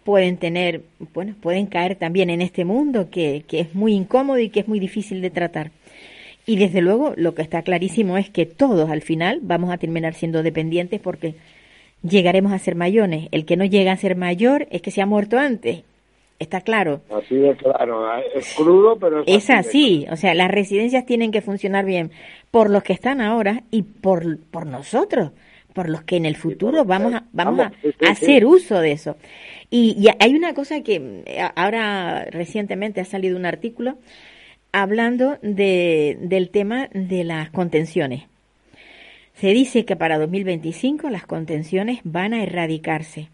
[0.03, 4.49] pueden tener, bueno, pueden caer también en este mundo que, que es muy incómodo y
[4.49, 5.73] que es muy difícil de tratar.
[6.47, 10.15] Y desde luego lo que está clarísimo es que todos al final vamos a terminar
[10.15, 11.35] siendo dependientes porque
[12.03, 13.29] llegaremos a ser mayores.
[13.31, 15.85] El que no llega a ser mayor es que se ha muerto antes
[16.39, 17.01] Está claro.
[17.11, 18.25] Así de claro, ¿eh?
[18.35, 20.07] es crudo, pero es, así.
[20.11, 22.11] O sea, las residencias tienen que funcionar bien
[22.51, 25.31] por los que están ahora y por, por nosotros,
[25.73, 27.73] por los que en el futuro vamos a, vamos, a,
[28.11, 29.17] hacer uso de eso.
[29.71, 33.97] Y, y, hay una cosa que eh, ahora recientemente ha salido un artículo
[34.75, 38.25] hablando de, del tema de las contenciones.
[39.37, 43.29] Se dice que para 2025 las contenciones van a erradicarse.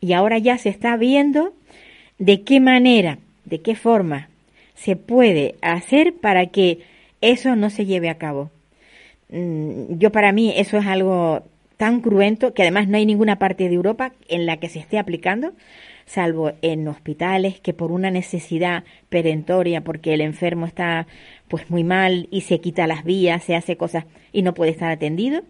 [0.00, 1.54] Y ahora ya se está viendo
[2.18, 4.28] de qué manera, de qué forma
[4.74, 6.80] se puede hacer para que
[7.20, 8.50] eso no se lleve a cabo.
[9.28, 11.44] Mm, yo para mí eso es algo
[11.76, 14.98] tan cruento que además no hay ninguna parte de Europa en la que se esté
[14.98, 15.52] aplicando,
[16.06, 21.06] salvo en hospitales que por una necesidad perentoria, porque el enfermo está
[21.48, 24.90] pues muy mal y se quita las vías, se hace cosas y no puede estar
[24.90, 25.42] atendido,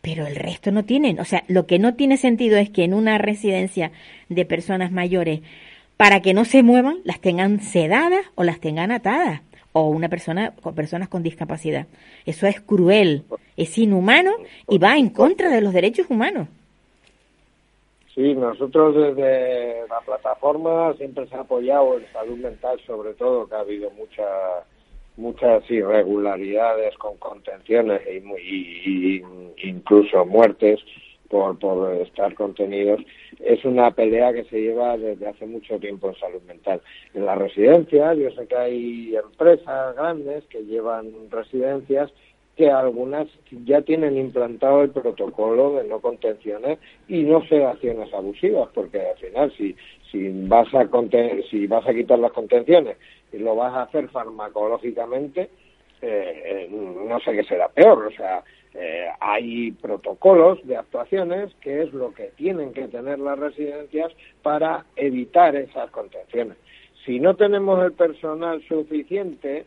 [0.00, 1.20] pero el resto no tienen.
[1.20, 3.92] O sea, lo que no tiene sentido es que en una residencia
[4.28, 5.40] de personas mayores
[5.96, 9.40] para que no se muevan, las tengan sedadas o las tengan atadas
[9.72, 11.86] o una persona con personas con discapacidad.
[12.24, 13.24] Eso es cruel,
[13.56, 14.32] es inhumano
[14.70, 16.48] y va en contra de los derechos humanos.
[18.16, 23.54] Sí, nosotros desde la plataforma siempre se ha apoyado en salud mental, sobre todo que
[23.54, 24.64] ha habido muchas
[25.18, 29.22] muchas irregularidades con contenciones y, y,
[29.58, 30.80] y incluso muertes
[31.28, 33.00] por, por estar contenidos,
[33.40, 36.80] es una pelea que se lleva desde hace mucho tiempo en salud mental.
[37.12, 42.10] En las residencias, yo sé que hay empresas grandes que llevan residencias
[42.56, 43.28] que algunas
[43.64, 49.52] ya tienen implantado el protocolo de no contenciones y no sedaciones abusivas, porque al final
[49.56, 49.76] si,
[50.10, 50.88] si vas a
[51.50, 52.96] si vas a quitar las contenciones
[53.32, 55.50] y lo vas a hacer farmacológicamente,
[56.00, 58.42] eh, eh, no sé qué será peor, o sea,
[58.72, 64.84] eh, hay protocolos de actuaciones que es lo que tienen que tener las residencias para
[64.96, 66.56] evitar esas contenciones.
[67.04, 69.64] Si no tenemos el personal suficiente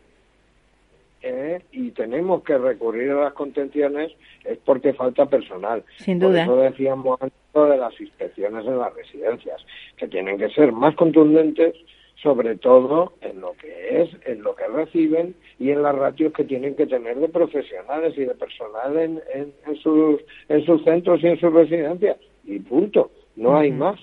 [1.21, 4.11] eh, y tenemos que recurrir a las contenciones
[4.45, 5.83] es porque falta personal.
[5.97, 6.45] Sin duda.
[6.45, 9.65] Por eso decíamos antes de las inspecciones en las residencias,
[9.97, 11.75] que tienen que ser más contundentes
[12.21, 16.43] sobre todo en lo que es, en lo que reciben y en las ratios que
[16.43, 21.27] tienen que tener de profesionales y de personal en, en, sus, en sus centros y
[21.27, 22.17] en sus residencias.
[22.43, 23.99] Y punto, no hay más.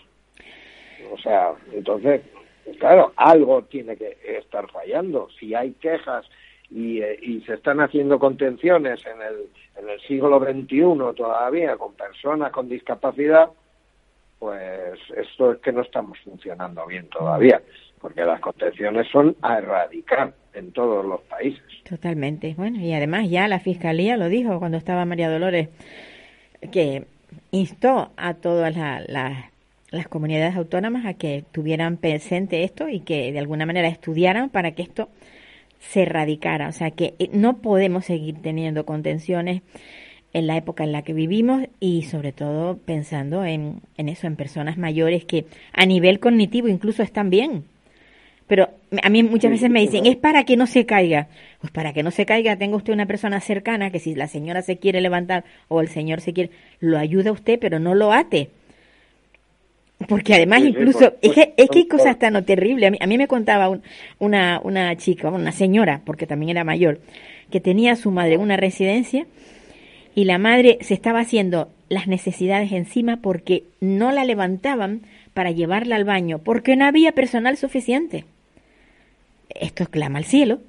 [1.12, 2.22] O sea, entonces,
[2.78, 5.28] claro, algo tiene que estar fallando.
[5.38, 6.24] Si hay quejas
[6.70, 11.94] y, eh, y se están haciendo contenciones en el, en el siglo XXI todavía con
[11.94, 13.48] personas con discapacidad,
[14.38, 17.60] pues esto es que no estamos funcionando bien todavía
[18.00, 21.62] porque las contenciones son a erradicar en todos los países.
[21.88, 22.54] Totalmente.
[22.56, 25.68] Bueno, y además ya la Fiscalía lo dijo cuando estaba María Dolores,
[26.72, 27.04] que
[27.50, 33.66] instó a todas las comunidades autónomas a que tuvieran presente esto y que de alguna
[33.66, 35.08] manera estudiaran para que esto
[35.90, 36.68] se erradicara.
[36.68, 39.62] O sea, que eh, no podemos seguir teniendo contenciones
[40.32, 44.36] en la época en la que vivimos y sobre todo pensando en, en eso, en
[44.36, 47.64] personas mayores que a nivel cognitivo incluso están bien,
[48.46, 48.70] pero
[49.02, 51.28] a mí muchas veces me dicen, es para que no se caiga.
[51.60, 54.62] Pues para que no se caiga, tenga usted una persona cercana que si la señora
[54.62, 58.12] se quiere levantar o el señor se quiere, lo ayuda a usted, pero no lo
[58.12, 58.50] ate.
[60.08, 62.88] Porque además Sí, sí, incluso, por- es que, es que hay cosas tan terribles.
[62.88, 63.82] A mí, a mí me contaba un-
[64.18, 67.00] una, una chica, una señora, porque también era mayor,
[67.50, 69.26] que tenía a su madre en una residencia
[70.14, 75.02] y la madre se estaba haciendo las necesidades encima porque no la levantaban
[75.34, 78.24] para llevarla al baño, porque no había personal suficiente.
[79.48, 80.60] Esto clama al cielo.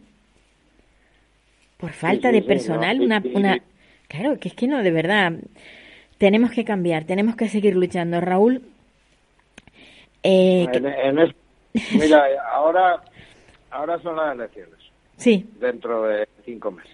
[1.77, 3.61] Por falta sí, de personal, no, una, una...
[4.07, 5.33] Claro, que es que no, de verdad.
[6.17, 8.19] Tenemos que cambiar, tenemos que seguir luchando.
[8.21, 8.63] Raúl,
[10.27, 11.35] eh, que- En, en es-
[11.93, 13.01] mira, ahora,
[13.71, 14.79] ahora son las elecciones,
[15.15, 16.91] sí, dentro de cinco meses.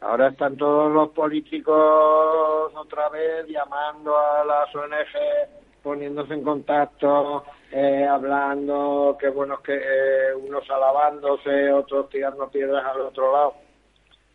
[0.00, 8.06] Ahora están todos los políticos otra vez llamando a las ONG, poniéndose en contacto, eh,
[8.08, 13.54] hablando, que bueno que eh, unos alabándose, otros tirando piedras al otro lado.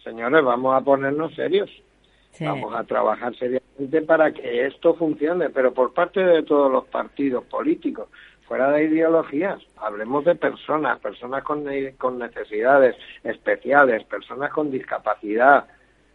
[0.04, 1.70] Señores, vamos a ponernos serios.
[2.32, 2.46] sí.
[2.46, 7.46] Vamos a trabajar seriamente para que esto funcione, pero por parte de todos los partidos
[7.46, 8.10] políticos,
[8.48, 15.66] fuera de ideologías, hablemos de personas, personas con, ne- con necesidades especiales, personas con discapacidad,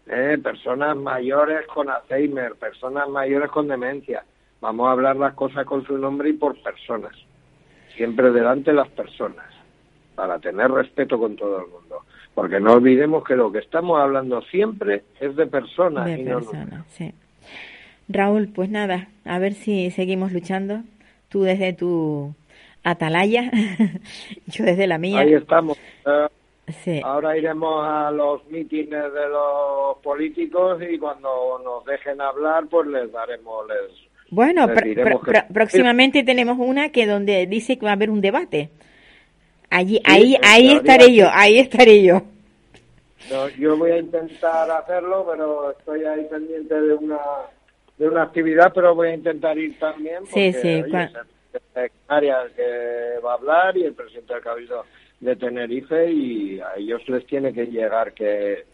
[0.06, 4.24] eh, personas mayores con Alzheimer, personas mayores con demencia.
[4.60, 7.12] Vamos a hablar las cosas con su nombre y por personas,
[7.96, 9.46] siempre delante de las personas,
[10.14, 12.02] para tener respeto con todo el mundo.
[12.34, 16.38] Porque no olvidemos que lo que estamos hablando siempre es de personas de y no
[16.38, 17.12] personas, sí.
[18.08, 20.82] Raúl, pues nada, a ver si seguimos luchando.
[21.28, 22.34] Tú desde tu
[22.84, 23.50] atalaya,
[24.46, 25.20] yo desde la mía.
[25.20, 25.76] Ahí estamos.
[26.06, 26.26] Eh,
[26.84, 32.86] Sí, ahora iremos a los mítines de los políticos y cuando nos dejen hablar, pues
[32.88, 37.46] les daremos, les, Bueno, les pr- diremos pr- que- pr- próximamente tenemos una que donde
[37.46, 38.68] dice que va a haber un debate.
[39.70, 42.20] Allí, Sí, ahí, ahí estaré yo, ahí estaré yo.
[43.30, 47.16] No, yo voy a intentar hacerlo, pero estoy ahí pendiente de una
[47.98, 50.24] de una actividad, pero voy a intentar ir también.
[50.26, 51.08] Sí, Porque, sí, oye,
[51.74, 54.84] secretaria el que va a hablar y el presidente del Cabildo
[55.20, 58.64] de Tenerife y a ellos les tiene que llegar que...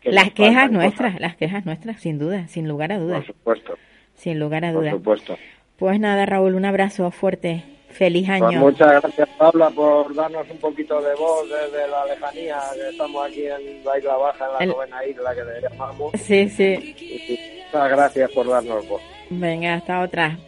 [0.00, 1.20] que Las quejas nuestras, cosas.
[1.20, 3.78] las quejas nuestras, sin duda, sin lugar a dudas, Por supuesto,
[4.14, 4.92] sin lugar a por dudas.
[4.94, 5.38] supuesto.
[5.78, 8.60] Pues nada, Raúl, un abrazo fuerte, feliz Pues año.
[8.60, 13.46] muchas gracias, Paula, por darnos un poquito de voz desde la lejanía, que estamos aquí
[13.46, 16.12] en la Isla Baja, en la El- novena isla que le llamamos.
[16.16, 16.94] Sí, sí.
[16.98, 19.00] Y muchas gracias por darnos voz.
[19.30, 20.38] Venga, hasta otra.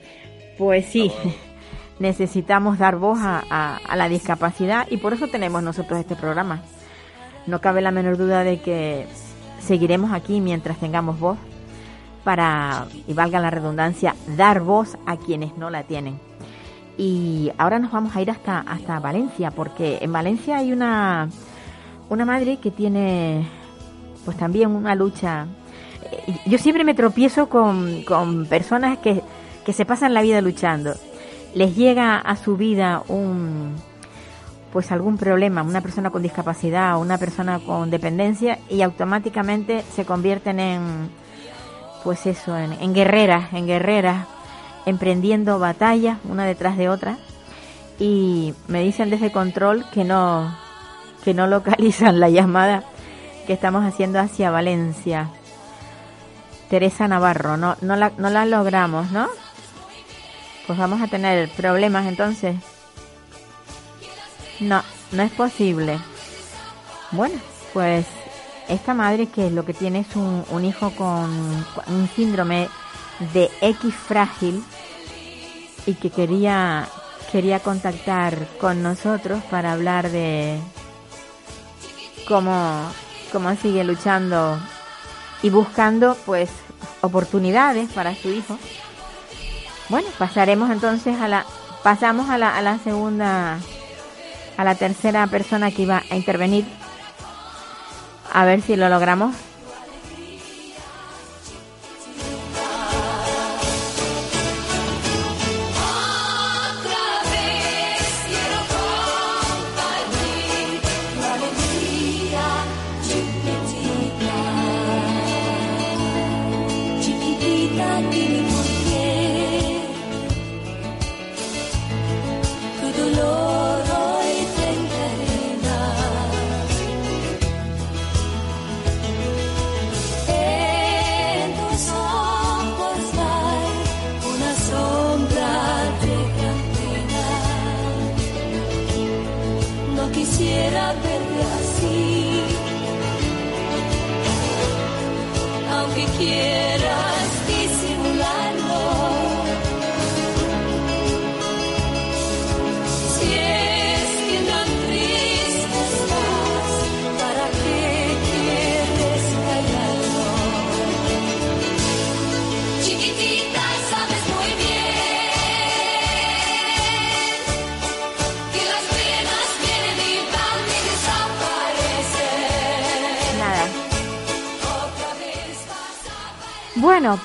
[0.59, 1.11] Pues sí,
[1.98, 6.62] necesitamos dar voz a, a- a la discapacidad y por eso tenemos nosotros este programa.
[7.46, 9.06] No cabe la menor duda de que
[9.61, 11.38] seguiremos aquí mientras tengamos voz
[12.24, 16.18] para, y valga la redundancia, dar voz a quienes no la tienen.
[16.98, 21.30] Y ahora nos vamos a ir hasta, hasta Valencia, porque en Valencia hay una,
[22.11, 23.46] una madre que tiene
[24.24, 25.46] pues también una lucha.
[26.46, 29.22] Yo siempre me tropiezo con, con personas que,
[29.64, 30.94] que se pasan la vida luchando.
[31.54, 33.74] Les llega a su vida un
[34.72, 40.04] pues algún problema, una persona con discapacidad o una persona con dependencia y automáticamente se
[40.04, 41.10] convierten en
[42.04, 44.28] pues eso, en guerreras, en guerreras,
[44.86, 47.18] emprendiendo batallas una detrás de otra
[47.98, 50.54] y me dicen desde control que no
[51.24, 52.84] que no localizan la llamada
[53.46, 55.30] que estamos haciendo hacia Valencia.
[56.70, 59.28] Teresa Navarro, no, no, la, no la logramos, ¿no?
[60.68, 62.54] Pues vamos a tener problemas entonces.
[64.61, 65.98] No, no es posible.
[67.11, 67.35] Bueno,
[67.72, 68.06] pues
[68.68, 71.28] esta madre que lo que tiene es un, un hijo con
[71.88, 72.68] un síndrome
[73.35, 74.62] de X frágil
[75.87, 76.88] y que quería
[77.33, 80.59] quería contactar con nosotros para hablar de
[82.26, 82.90] cómo
[83.33, 84.59] cómo sigue luchando
[85.42, 86.50] y buscando pues
[87.00, 88.59] oportunidades para su hijo.
[89.88, 91.46] Bueno, pasaremos entonces a la
[91.83, 93.59] pasamos a la, a la segunda
[94.57, 96.66] a la tercera persona que iba a intervenir.
[98.33, 99.35] A ver si lo logramos.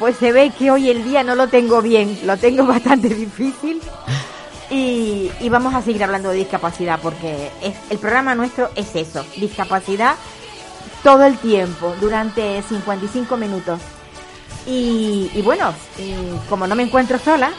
[0.05, 3.81] Pues se ve que hoy el día no lo tengo bien, lo tengo bastante difícil.
[4.69, 9.25] Y, y vamos a seguir hablando de discapacidad porque es, el programa nuestro es eso,
[9.37, 10.13] discapacidad
[11.01, 13.79] todo el tiempo, durante 55 minutos.
[14.67, 16.13] Y, y bueno, y
[16.49, 17.49] como no me encuentro sola,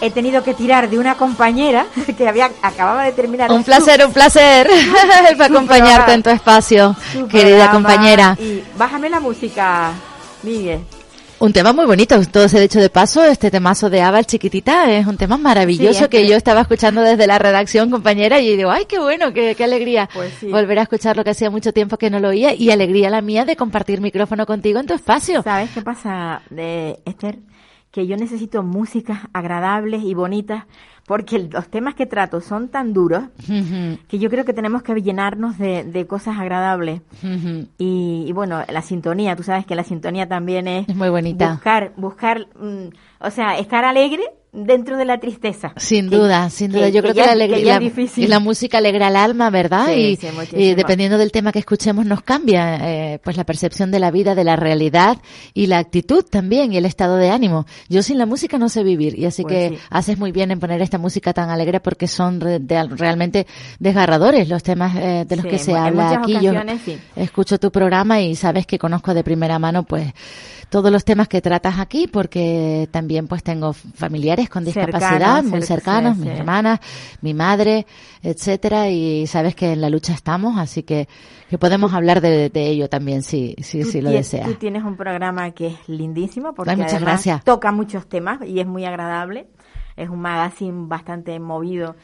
[0.00, 3.50] he tenido que tirar de una compañera que había acababa de terminar.
[3.50, 4.68] Un su- placer, un placer
[5.36, 5.66] su acompañarte
[5.96, 6.14] programa.
[6.14, 6.96] en tu espacio,
[7.28, 7.72] querida programa.
[7.72, 8.36] compañera.
[8.38, 9.90] Y bájame la música,
[10.44, 10.78] Miguel.
[11.42, 14.92] Un tema muy bonito, todo se dicho de paso, este temazo de Ava el chiquitita
[14.92, 18.40] es un tema maravilloso Sí, es que que- yo estaba escuchando desde la redacción, compañera,
[18.40, 20.46] y digo, ay, qué bueno, qué, qué alegría Pues sí.
[20.46, 23.22] volver a escuchar lo que hacía mucho tiempo que no lo oía y alegría la
[23.22, 25.42] mía de compartir micrófono contigo en tu espacio.
[25.42, 27.40] ¿Sabes qué pasa, de Esther?
[27.90, 30.66] Que yo necesito músicas agradables y bonitas
[31.12, 33.24] porque los temas que trato son tan duros
[34.08, 37.02] que yo creo que tenemos que llenarnos de, de cosas agradables.
[37.76, 41.50] Y, y bueno, la sintonía, tú sabes que la sintonía también es, Es muy bonita.
[41.52, 42.94] buscar, buscar, mm,
[43.26, 44.22] o sea, estar alegre
[44.52, 45.72] dentro de la tristeza.
[45.78, 46.86] Sin Que- duda, sin duda.
[46.86, 47.80] que- Yo creo que, la alegría
[48.16, 49.86] y la, música alegra el alma, ¿verdad?
[49.86, 52.76] Sí, y, sí, y dependiendo del tema que escuchemos nos cambia,
[53.14, 55.16] eh, pues la percepción de la vida, de la realidad
[55.54, 57.64] y la actitud también y el estado de ánimo.
[57.88, 59.82] Yo sin la música no sé vivir y así Pues que sí.
[59.88, 63.46] haces muy bien en poner esta música tan alegre porque son re- de- realmente
[63.78, 66.36] desgarradores los temas eh, de los que se en habla aquí.
[66.42, 66.52] Yo
[67.16, 70.12] escucho tu programa y sabes que conozco de primera mano pues
[70.68, 75.60] todos los temas que tratas aquí porque también pues tengo familiares con discapacidad Cercanos, muy
[75.60, 76.38] cer- cercanos, sí, mis sí.
[76.38, 76.80] hermanas,
[77.20, 77.86] mi madre,
[78.22, 81.08] etcétera y sabes que en la lucha estamos, así que
[81.50, 84.46] que podemos hablar de, de ello también si si, si lo deseas.
[84.48, 87.44] Tú tienes un programa que es lindísimo porque Ay, muchas gracias.
[87.44, 89.48] toca muchos temas y es muy agradable.
[89.96, 91.96] Es un magazine bastante movido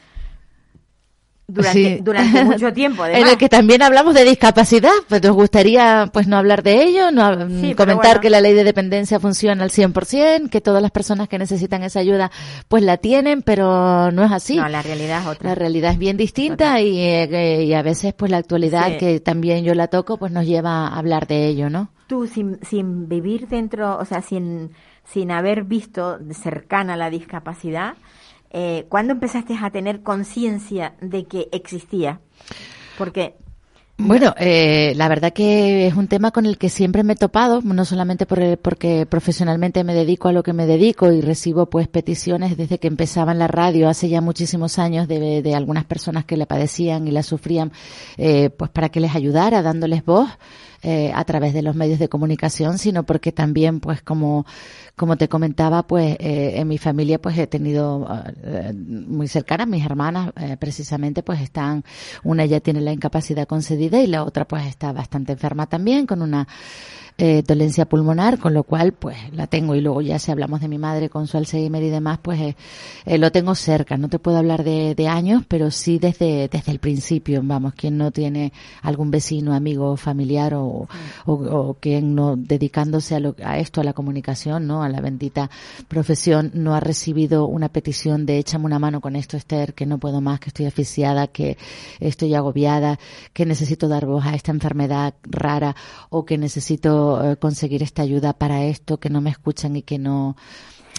[1.50, 2.00] durante, Sí.
[2.02, 3.04] durante mucho tiempo.
[3.06, 3.32] En Además.
[3.32, 7.48] el que también hablamos de discapacidad, pues nos gustaría pues no hablar de ello, no
[7.60, 8.20] Sí, comentar bueno.
[8.20, 12.00] que la ley de dependencia funciona al 100%, que todas las personas que necesitan esa
[12.00, 12.30] ayuda
[12.68, 14.56] pues la tienen, pero no es así.
[14.56, 15.48] No, la realidad es otra.
[15.48, 18.96] La realidad es bien distinta y, eh, y a veces pues la actualidad Sí.
[18.98, 21.88] que también yo la toco pues nos lleva a hablar de ello, ¿no?
[22.08, 24.70] Tú, sin, sin vivir dentro, o sea, sin,
[25.04, 27.94] sin haber visto cercana la discapacidad,
[28.50, 32.20] eh, ¿cuándo empezaste a tener conciencia de que existía?
[32.96, 33.36] Porque
[34.00, 37.60] Bueno, eh, la verdad que es un tema con el que siempre me he topado,
[37.62, 41.66] no solamente por el- porque profesionalmente me dedico a lo que me dedico y recibo
[41.66, 45.84] pues peticiones desde que empezaba en la radio hace ya muchísimos años de, de algunas
[45.84, 47.72] personas que la padecían y la sufrían,
[48.18, 50.28] eh, pues para que les ayudara dándoles voz
[50.84, 54.46] eh, a través de los medios de comunicación, sino porque también pues como
[54.94, 58.08] como te comentaba, pues eh, en mi familia pues he tenido
[58.42, 61.84] eh, muy cercanas, mis hermanas eh, precisamente pues están,
[62.24, 66.22] una ya tiene la incapacidad concedida y la otra pues está bastante enferma también con
[66.22, 66.46] una
[67.20, 70.68] eh, dolencia pulmonar, con lo cual pues la tengo y luego ya si hablamos de
[70.68, 72.56] mi madre con su Alzheimer y demás, pues eh,
[73.06, 73.96] eh, lo tengo cerca.
[73.96, 77.98] No te puedo hablar de, de años, pero sí desde, desde el principio, vamos, quien
[77.98, 78.52] no tiene
[78.82, 80.88] algún vecino, amigo, familiar o,
[81.26, 84.84] o, o quien no dedicándose a, lo, a esto, a la comunicación, ¿no?
[84.84, 85.50] A la bendita
[85.88, 89.98] profesión, no ha recibido una petición de échame una mano con esto, Esther, que no
[89.98, 91.58] puedo más, que estoy asfixiada, que
[91.98, 93.00] estoy agobiada,
[93.32, 95.74] que necesito dar voz a esta enfermedad rara
[96.10, 99.98] o que necesito eh, conseguir esta ayuda para esto, que no me escuchan y que
[99.98, 100.36] no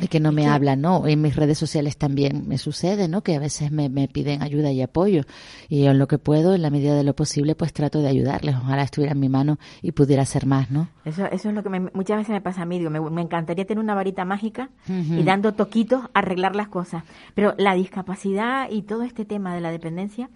[0.01, 1.05] y que no me hablan, ¿no?
[1.07, 3.21] En mis redes sociales también me sucede, ¿no?
[3.21, 5.23] Que a veces me, me piden ayuda y apoyo
[5.67, 8.07] y yo en lo que puedo, en la medida de lo posible, pues trato de
[8.07, 8.55] ayudarles.
[8.55, 10.87] Ojalá estuviera en mi mano y pudiera hacer más, ¿no?
[11.03, 12.77] Eso, eso es lo que me- muchas veces me pasa a mí.
[12.79, 17.03] Digo, me, me encantaría tener una varita mágica y dando toquitos arreglar las cosas.
[17.35, 20.29] Pero la discapacidad y todo este tema de la dependencia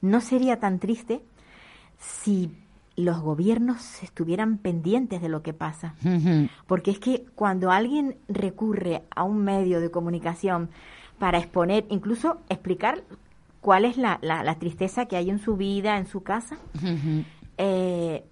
[0.00, 1.20] no sería tan triste
[1.98, 2.50] si
[2.96, 5.94] los gobiernos estuvieran pendientes de lo que pasa.
[6.66, 10.70] Porque es que cuando alguien recurre a un medio de comunicación
[11.18, 13.04] para exponer, incluso explicar
[13.60, 16.56] cuál es la, la, la tristeza que hay en su vida, en su casa,
[17.58, 18.24] eh,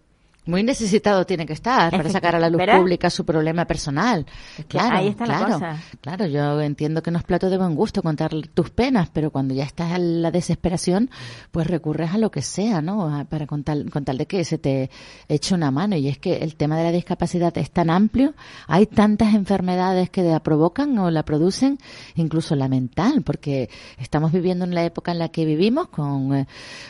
[0.49, 2.79] Muy necesitado tiene que estar para sacar a la luz ¿verdad?
[2.79, 4.25] pública su problema personal.
[4.57, 5.77] Es que Claro, ahí está la claro, cosa.
[6.01, 6.27] claro.
[6.27, 9.65] Yo entiendo que no es plato de buen gusto contar tus penas, pero cuando ya
[9.65, 11.11] estás en la desesperación,
[11.51, 13.15] pues recurres a lo que sea, ¿no?
[13.15, 14.89] A- Para con tal, con tal de que se te
[15.29, 15.97] eche una mano.
[15.97, 18.33] Y es que el tema de la discapacidad es tan amplio,
[18.69, 21.77] hay tantas enfermedades que la provocan o la producen,
[22.15, 23.69] incluso la mental, porque
[23.99, 26.47] estamos viviendo en la época en la que vivimos con, eh,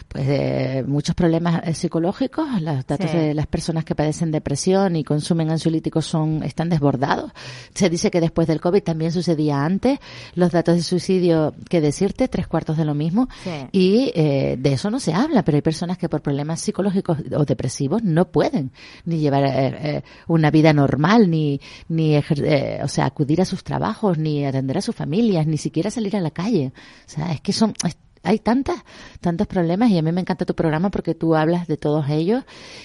[0.06, 2.46] pues, eh, muchos problemas eh, psicológicos.
[2.62, 3.16] Los datos Sí.
[3.16, 7.32] de las personas que padecen depresión y consumen ansiolíticos son, están desbordados.
[7.74, 9.98] Se dice que después del COVID también sucedía antes.
[10.34, 13.28] Los datos de suicidio, que decirte, tres cuartos de lo mismo.
[13.72, 17.44] Y eh, de eso no se habla, pero hay personas que por problemas psicológicos o
[17.44, 18.72] depresivos no pueden
[19.04, 24.18] ni llevar eh, eh, una vida normal, ni, ni o sea, acudir a sus trabajos,
[24.18, 26.72] ni atender a sus familias, ni siquiera salir a la calle.
[27.06, 27.74] O sea, es que son,
[28.22, 28.84] hay tantas,
[29.20, 32.44] tantos problemas y a mí me encanta tu programa porque tú hablas de todos ellos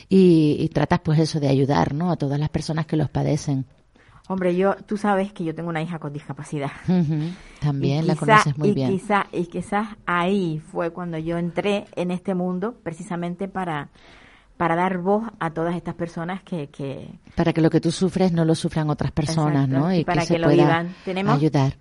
[0.09, 2.11] y, tratas pues eso de ayudar, ¿no?
[2.11, 3.65] A todas las personas que los padecen.
[4.29, 6.71] Hombre, yo, tú sabes que yo tengo una hija con discapacidad.
[7.59, 8.89] También la conoces muy bien.
[8.89, 13.89] Quizá, y quizás ahí fue cuando yo entré en este mundo precisamente para,
[14.57, 17.09] para dar voz a todas estas personas que, que...
[17.35, 19.93] Para que lo que tú sufres no lo sufran otras personas, ¿no?
[19.93, 20.95] Y, para que, lo vivan.
[21.03, 21.75] ¿Tenemos, ayudar.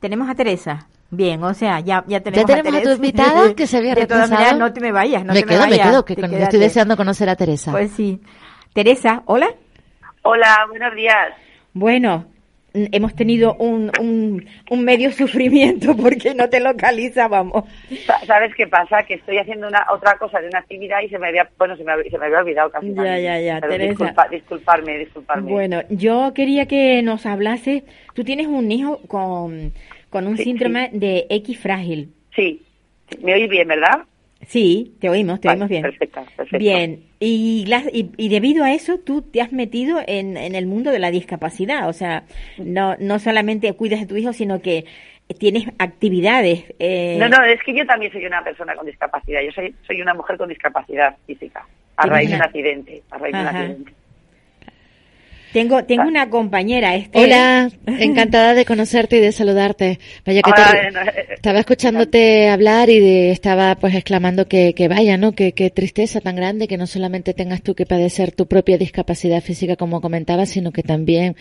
[0.00, 0.88] Tenemos a Teresa.
[1.10, 4.06] Bien, o sea, ya, ya tenemos, ya tenemos a, tu invitada que se había De
[4.06, 5.86] todas maneras, no te me vayas, no me te quedo, me vayas.
[5.86, 7.70] Me quedo, que estoy deseando conocer a Teresa.
[7.70, 8.20] Pues sí.
[8.72, 9.48] Teresa, hola.
[10.22, 11.28] Hola, buenos días.
[11.72, 12.26] Bueno,
[12.92, 17.64] hemos tenido un, un, un, medio sufrimiento porque no te localizábamos.
[18.26, 19.02] ¿Sabes qué pasa?
[19.02, 21.84] Que estoy haciendo una otra cosa de una actividad y se me había, bueno, se
[21.84, 22.94] me, se me había olvidado casi.
[22.94, 23.88] Ya, ya, ya, Teresa.
[23.88, 25.52] Disculpa, disculparme, disculparme.
[25.52, 27.84] Bueno, yo quería que nos hablase.
[28.14, 29.72] Tú tienes un hijo con
[30.10, 32.10] con un síndrome de X frágil.
[32.34, 32.62] Sí,
[33.22, 34.04] me oís bien, ¿verdad?
[34.46, 35.82] Sí, te oímos, te oímos bien.
[35.82, 36.58] Perfecto, perfecto.
[36.58, 37.64] Bien, y,
[38.16, 41.88] y, debido a eso tú te has metido en, en el mundo de la discapacidad,
[41.88, 42.24] o sea,
[42.58, 44.84] no, no solamente cuidas de tu hijo, sino que
[45.38, 46.64] tienes actividades.
[46.78, 47.16] Eh...
[47.18, 50.14] No, no, es que yo también soy una persona con discapacidad, yo soy, soy una
[50.14, 51.66] mujer con discapacidad física,
[51.96, 53.92] a raíz de un accidente, a raíz de un accidente.
[55.52, 56.08] Tengo, tengo ah.
[56.08, 56.94] una compañera.
[56.94, 57.18] Este...
[57.18, 59.98] Hola, encantada de conocerte y de saludarte.
[60.24, 65.32] Vaya que te, estaba escuchándote hablar y estaba pues exclamando que, que vaya, ¿no?
[65.32, 69.40] Que, que, tristeza tan grande que no solamente tengas tú que padecer tu propia discapacidad
[69.40, 71.36] física como comentabas, sino que también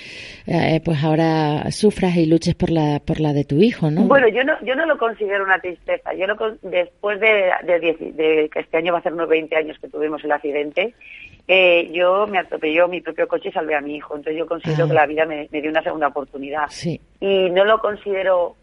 [0.47, 4.03] eh, pues ahora sufras y luches por la por la de tu hijo, ¿no?
[4.03, 6.14] Bueno, yo no yo no lo considero una tristeza.
[6.14, 7.80] Yo lo, después de, de,
[8.14, 10.93] de que este año va a ser unos 20 años que tuvimos el accidente,
[11.47, 14.15] eh, yo me atropelló mi propio coche y salvé a mi hijo.
[14.15, 14.87] Entonces yo considero ah.
[14.87, 16.69] que la vida me, dio una segunda oportunidad.
[17.19, 18.55] Y no lo considero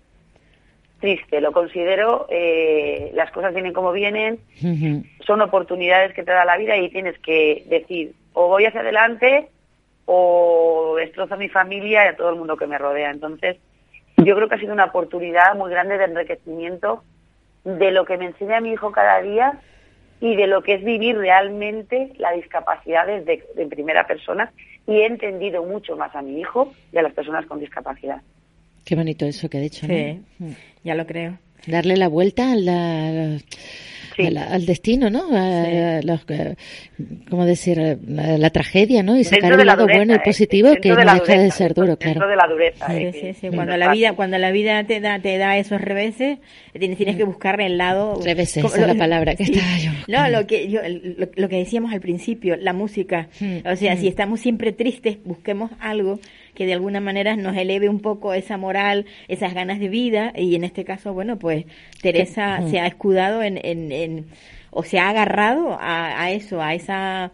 [1.00, 4.38] triste, lo considero, eh, las cosas vienen como vienen,
[5.26, 9.48] son oportunidades que te da la vida y tienes que decir, o voy hacia adelante
[10.04, 13.10] o destrozo a mi familia y a todo el mundo que me rodea.
[13.10, 13.56] Entonces,
[14.16, 17.02] yo creo que ha sido una oportunidad muy grande de enriquecimiento
[17.64, 19.60] de lo que me enseña mi hijo cada día
[20.22, 24.52] y de lo que es vivir realmente la discapacidad desde en primera persona
[24.86, 28.22] y he entendido mucho más a mi hijo y a las personas con discapacidad.
[28.84, 29.84] Qué bonito eso que ha dicho.
[29.84, 30.20] Sí,
[30.84, 31.38] ya lo creo.
[31.66, 33.38] Darle la vuelta a la
[34.18, 35.28] al destino, ¿no?
[35.32, 36.24] A, los,
[37.28, 37.98] ¿Cómo decir?
[38.06, 39.16] La, tragedia, ¿no?
[39.16, 40.22] Y sacar el lado bueno y ¿eh?
[40.24, 42.28] positivo que no deja de ser duro, claro.
[42.28, 42.86] de la dureza.
[42.88, 43.12] Sí, ¿eh?
[43.12, 43.48] sí, sí.
[43.54, 46.38] Cuando la vida, cuando la vida te da, te da esos reveses,
[46.78, 48.20] tienes, tienes que buscar el lado.
[48.22, 49.90] Reveses, esa es la palabra que estaba yo.
[50.08, 50.80] No, lo que, yo,
[51.36, 53.28] lo, que decíamos al principio, la música.
[53.40, 53.66] Hmm.
[53.66, 54.08] O sea, si hmm.
[54.08, 56.18] estamos siempre tristes, busquemos algo
[56.54, 60.32] que de alguna manera nos eleve un poco esa moral, esas ganas de vida.
[60.36, 61.64] Y en este caso, bueno, pues
[62.00, 64.26] Teresa se ha escudado en, en,
[64.70, 67.32] o se ha agarrado a, eso, a esa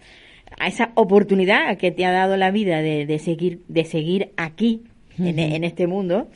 [0.60, 4.82] a esa oportunidad que te ha dado la vida de, de seguir de seguir aquí
[5.18, 6.28] en, este mundo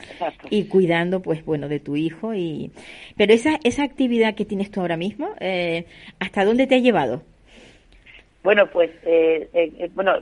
[0.51, 2.35] y cuidando pues bueno de tu hijo.
[2.35, 2.73] Y
[3.17, 5.87] pero esa esa actividad que tienes tú ahora mismo eh,
[6.19, 7.23] hasta dónde te ha llevado
[8.43, 10.15] bueno, pues eh, eh, eh bueno,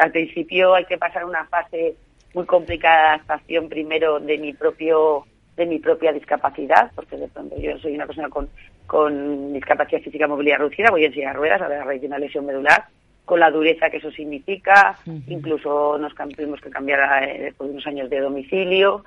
[0.00, 1.94] al principio hay que pasar una fase
[2.34, 5.26] muy complicada de adaptación primero de mi propio
[5.56, 8.48] de mi propia discapacidad, porque de pronto yo soy una persona con,
[8.86, 12.46] con discapacidad física movilidad reducida, voy en silla de ruedas a raíz de una lesión
[12.46, 12.84] medular,
[13.26, 14.96] con la dureza que eso significa,
[15.26, 19.04] incluso nos tuvimos que cambiar eh, después de unos años de domicilio,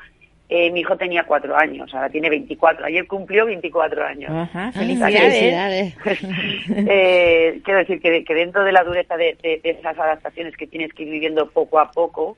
[0.55, 2.85] eh, mi hijo tenía cuatro años, ahora tiene 24.
[2.85, 4.31] Ayer cumplió 24 años.
[4.31, 5.95] Ajá, felicidades.
[6.69, 11.05] eh, quiero decir que, que, dentro de la dureza de, esas adaptaciones que tienes que
[11.05, 12.37] ir viviendo poco a poco,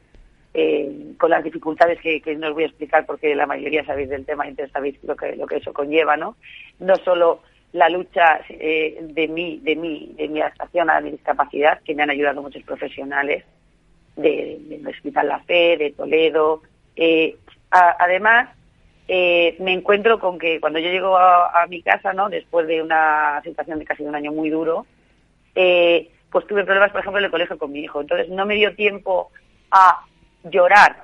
[0.53, 4.26] eh, con las dificultades que, no os voy a explicar porque la mayoría sabéis del
[4.26, 6.38] tema y entonces sabéis lo que, lo que eso conlleva, ¿no?
[6.80, 7.41] No solo
[7.74, 12.11] la lucha de mí, de mí, de mi adaptación a mi discapacidad, que me han
[12.11, 13.43] ayudado muchos profesionales
[14.16, 16.61] de, del Hospital La Fe, de Toledo,
[16.95, 17.36] eh,
[17.99, 18.49] además,
[19.07, 22.30] eh, me encuentro con que cuando yo llego a, mi casa, ¿no?
[22.30, 24.86] Después de una situación de casi un año muy duro,
[25.53, 28.01] eh, pues tuve problemas, por ejemplo, en el colegio con mi hijo.
[28.01, 29.32] Entonces no me dio tiempo
[29.71, 30.01] a
[30.43, 31.03] llorar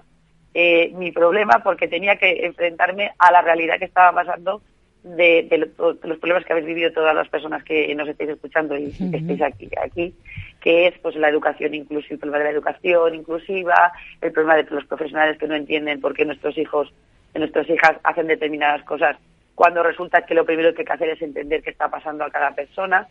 [0.53, 4.61] eh, mi problema porque tenía que enfrentarme a la realidad que estaba pasando
[5.03, 5.71] de,
[6.03, 9.41] los problemas que habéis vivido todas las personas que nos estáis escuchando y que estáis
[9.41, 9.69] aquí.
[9.81, 10.15] aquí.
[10.59, 13.91] que es pues la educación inclusiva, el problema de la educación inclusiva,
[14.21, 16.93] el problema de los profesionales que no entienden por qué nuestros hijos,
[17.33, 19.17] nuestras hijas hacen determinadas cosas
[19.55, 22.29] cuando resulta que lo primero que hay que hacer es entender qué está pasando a
[22.29, 23.07] cada persona.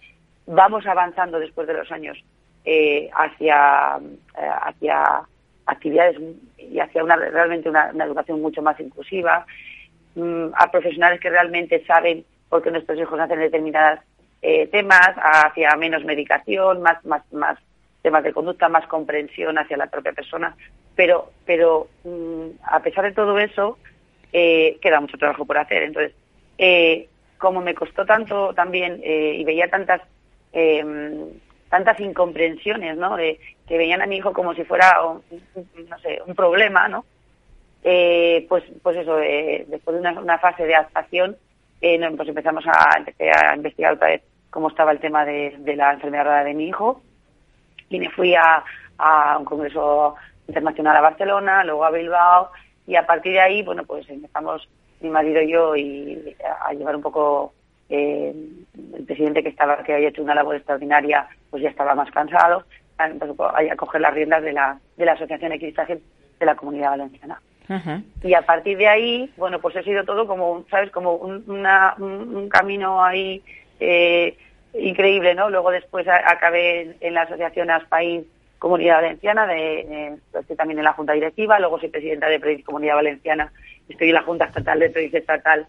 [0.46, 2.18] Vamos avanzando después de los años
[2.64, 3.98] eh, hacia,
[4.36, 5.22] eh, hacia
[5.66, 6.16] actividades
[6.58, 9.46] y hacia una, realmente una, educación mucho más inclusiva,
[10.14, 14.00] mm, a profesionales que realmente saben por qué nuestros hijos hacen determinadas
[14.42, 17.58] eh, temas, hacia menos medicación, más, más, más
[18.02, 20.56] temas de conducta, más comprensión hacia la propia persona.
[20.96, 23.78] Pero, pero mm, a pesar de todo eso,
[24.32, 25.82] eh, queda mucho trabajo por hacer.
[25.82, 26.12] Entonces,
[26.58, 27.08] eh,
[27.38, 30.02] como me costó tanto también eh, y veía tantas
[30.52, 30.84] eh,
[31.70, 33.16] tantas incomprensiones, ¿no?
[33.16, 35.22] De, que veían a mi hijo como si fuera, un,
[35.88, 37.04] no sé, un problema, ¿no?
[37.82, 41.36] Eh, pues, pues eso, eh, después de una, fase de adaptación,
[41.80, 46.44] eh, pues empezamos a, a investigar otra vez cómo estaba el tema de, la enfermedad
[46.44, 47.00] de mi hijo.
[47.88, 48.62] Y me fui a,
[48.98, 50.14] a un congreso
[50.46, 52.50] internacional a Barcelona, luego a Bilbao
[52.86, 54.68] y a partir de ahí, bueno, pues empezamos
[55.00, 57.54] mi marido y yo y a llevar un poco
[57.88, 58.64] el
[59.06, 62.64] presidente que estaba que había hecho una labor extraordinaria pues ya estaba más cansado.
[62.98, 66.00] A, coger las riendas de la de la asociación Equistaje
[66.38, 67.40] de la Comunidad Valenciana
[68.22, 73.04] y a partir de ahí bueno pues ha sido todo como sabes como un, camino
[73.04, 73.42] ahí
[73.78, 74.36] eh,
[74.74, 78.26] increíble no luego después acabé en, la asociación Aspain
[78.58, 83.52] Comunidad Valenciana de, estoy también en la junta directiva luego soy presidenta de Comunidad Valenciana
[83.88, 85.66] estoy en la Junta Estatal de Proyecto Estatal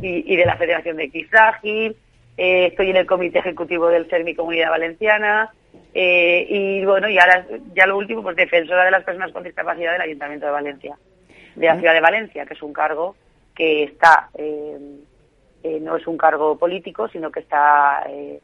[0.00, 1.96] y, de la Federación de Equifrágil,
[2.36, 5.50] eh, estoy en el Comité Ejecutivo del CERMI Comunidad Valenciana,
[5.94, 9.92] eh, y bueno, y ahora, ya lo último, pues defensora de las personas con discapacidad
[9.92, 10.98] del Ayuntamiento de Valencia,
[11.54, 13.16] de la ciudad de Valencia, que es un cargo
[13.54, 15.00] que está, eh,
[15.80, 18.40] no es un cargo político, sino que está, así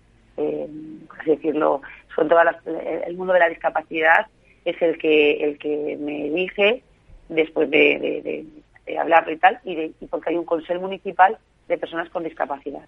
[1.27, 1.83] decirlo,
[2.15, 2.57] son todas las,
[3.07, 4.27] el mundo de la discapacidad
[4.65, 6.83] es el que, el que me elige
[7.29, 8.47] después de
[8.91, 11.39] de hablarlo y tal, y, porque hay un consejo municipal
[11.69, 12.87] de personas con discapacidad.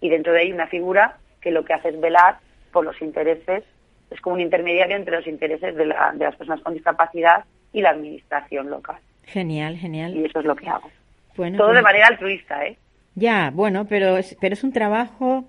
[0.00, 2.38] Y dentro de ahí una figura que lo que hace es velar
[2.72, 3.64] por los intereses,
[4.10, 8.70] es como un intermediario entre los intereses de, las personas con discapacidad y la administración
[8.70, 8.98] local.
[9.26, 10.16] Genial, genial.
[10.16, 10.90] Y eso es lo que hago.
[11.36, 12.78] Bueno, Todo de pues manera altruista, ¿eh?
[13.14, 15.44] Ya, bueno, pero es, pero es un trabajo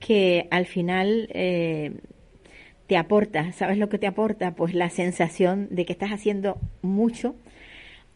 [0.00, 1.92] que al final eh,
[2.86, 4.54] te aporta, ¿sabes lo que te aporta?
[4.54, 7.36] Pues la sensación de que estás haciendo mucho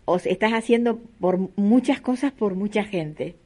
[0.04, 3.36] o estás haciendo por muchas cosas por mucha gente.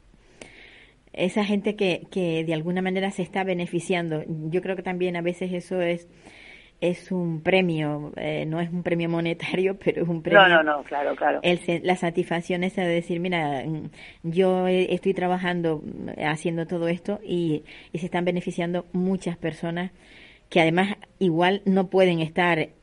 [1.13, 4.23] Esa gente que, que de alguna manera se está beneficiando.
[4.49, 6.07] Yo creo que también a veces eso es
[6.81, 10.41] es un premio, eh, no es un premio monetario, pero es un premio.
[10.41, 11.39] No, no, no, claro, claro.
[11.43, 13.63] El, la satisfacción es de decir, mira,
[14.23, 15.83] yo estoy trabajando,
[16.17, 17.63] haciendo todo esto y,
[17.93, 19.91] y se están beneficiando muchas personas
[20.51, 22.73] que además igual no pueden estar eh,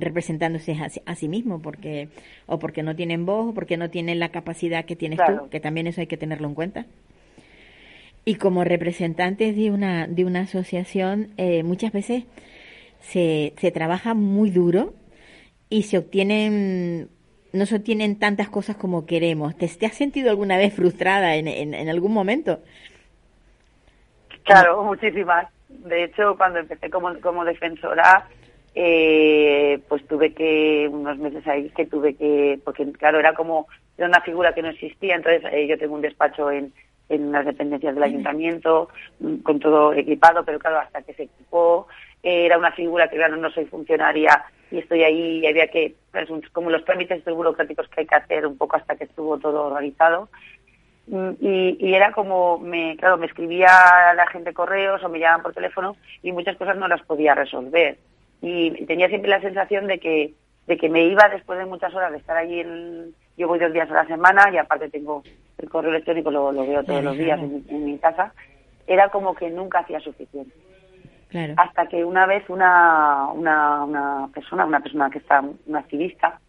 [0.00, 0.76] representándose
[1.06, 2.08] a, sí mismos porque
[2.46, 5.60] o porque no tienen voz o porque no tienen la capacidad que tienes tú, que
[5.60, 6.86] también eso hay que tenerlo en cuenta.
[8.24, 12.24] Y como representantes de una de una asociación eh, muchas veces
[13.04, 14.94] se, se trabaja muy duro
[15.68, 17.08] y se obtienen
[17.52, 19.56] no se obtienen tantas cosas como queremos.
[19.56, 22.58] ¿Te, has sentido alguna vez frustrada en, en algún momento?
[24.42, 28.28] Claro, muchísimas de hecho, cuando empecé como, como defensora,
[28.74, 34.08] eh, pues tuve que, unos meses ahí, que tuve que, porque claro, era como, era
[34.08, 36.72] una figura que no existía, entonces eh, yo tengo un despacho en,
[37.08, 38.88] en las dependencias del ayuntamiento,
[39.20, 41.86] mm, con todo equipado, pero claro, hasta que se equipó,
[42.24, 46.28] era una figura que, claro, no soy funcionaria y estoy ahí y había que, pues,
[46.52, 50.28] como los trámites burocráticos que hay que hacer un poco hasta que estuvo todo organizado,
[51.06, 53.68] y, y, era como, me, claro, me escribía
[54.16, 57.98] la gente correos o me llamaban por teléfono y muchas cosas no las podía resolver.
[58.40, 60.32] Y tenía siempre la sensación de que,
[60.66, 63.72] de que me iba después de muchas horas de estar allí, en, yo voy dos
[63.72, 65.22] días a la semana y aparte tengo
[65.58, 68.32] el correo electrónico, lo, lo veo todos los días en, mi casa,
[68.86, 70.54] era como que nunca hacía suficiente.
[71.56, 76.40] Hasta que una vez una, una, una persona, una persona que está, una activista,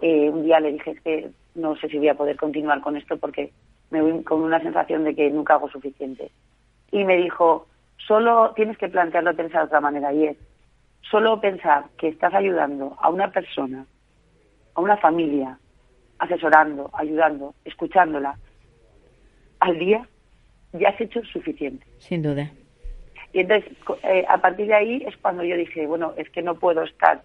[0.00, 3.16] eh, un día le dije que no sé si voy a poder continuar con esto
[3.16, 3.52] porque
[3.90, 6.30] me voy con una sensación de que nunca hago suficiente.
[6.92, 7.66] Y me dijo,
[7.96, 10.36] solo tienes que plantearlo de otra manera y es,
[11.10, 13.86] solo pensar que estás ayudando a una persona,
[14.74, 15.58] a una familia,
[16.18, 18.36] asesorando, ayudando, escuchándola
[19.60, 20.06] al día,
[20.72, 21.86] ya has hecho suficiente.
[21.98, 22.50] Sin duda.
[23.32, 23.72] Y entonces,
[24.04, 27.22] eh, a partir de ahí es cuando yo dije, bueno, es que no puedo estar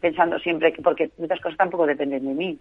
[0.00, 2.58] pensando siempre que, porque muchas cosas tampoco dependen de mí.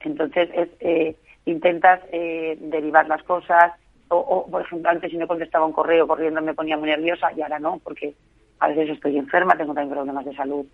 [0.00, 3.72] Entonces, es, eh, intentas eh, derivar las cosas,
[4.08, 7.42] o, por ejemplo, antes si no contestaba un correo corriendo me ponía muy nerviosa y
[7.42, 8.14] ahora no, porque
[8.60, 10.66] a veces estoy enferma, tengo también problemas de salud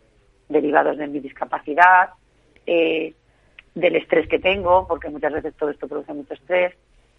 [0.49, 2.11] derivados de mi discapacidad,
[2.67, 3.15] eh,
[3.75, 6.75] del estrés que tengo, porque muchas veces todo esto produce mucho estrés,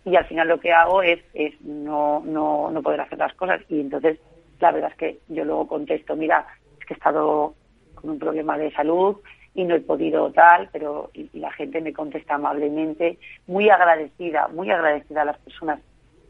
[0.05, 3.61] y al final lo que hago es, es no, no, no poder hacer las cosas.
[3.69, 4.19] Y entonces,
[4.59, 6.47] la verdad es que yo luego contesto, mira,
[6.79, 7.53] es que he estado
[7.95, 9.17] con un problema de salud
[9.53, 14.71] y no he podido tal, pero y, la gente me contesta amablemente, muy agradecida, muy
[14.71, 15.79] agradecida a las personas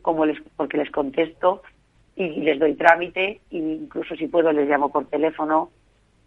[0.02, 1.62] como les, porque les contesto
[2.16, 5.72] y les doy trámite e incluso si puedo les llamo por teléfono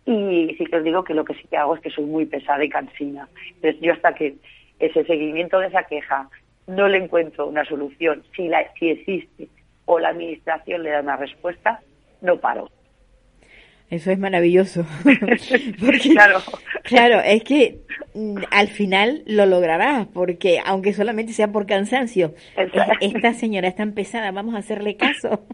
[0.06, 2.26] y sí que os digo que lo que sí que hago es que soy muy
[2.26, 3.28] pesada y cansina.
[3.56, 4.36] Entonces yo hasta que
[4.78, 6.28] ese seguimiento de esa queja
[6.66, 9.48] no le encuentro una solución, si, la, si existe
[9.86, 11.80] o la administración le da una respuesta,
[12.22, 12.70] no paro.
[13.90, 14.84] Eso es maravilloso.
[15.04, 16.40] porque, claro.
[16.82, 17.80] claro, es que
[18.14, 22.34] mm, al final lo lograrás, porque aunque solamente sea por cansancio,
[23.00, 25.44] esta señora es tan pesada, vamos a hacerle caso.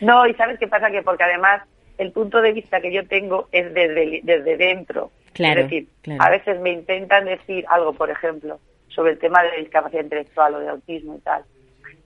[0.00, 0.90] no, y ¿sabes qué pasa?
[0.90, 1.62] Que porque además
[1.98, 5.12] el punto de vista que yo tengo es desde, desde dentro.
[5.32, 6.22] Claro, es decir, claro.
[6.22, 8.58] a veces me intentan decir algo, por ejemplo,
[8.90, 11.42] sobre el tema de discapacidad intelectual o de autismo y tal.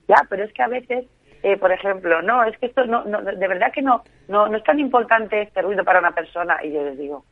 [0.07, 1.05] Ya, pero es que a veces
[1.43, 4.57] eh, por ejemplo, no, es que esto no, no, de verdad que no, no, no
[4.57, 6.57] es tan importante este ruido para una persona.
[6.63, 7.23] Y yo les digo,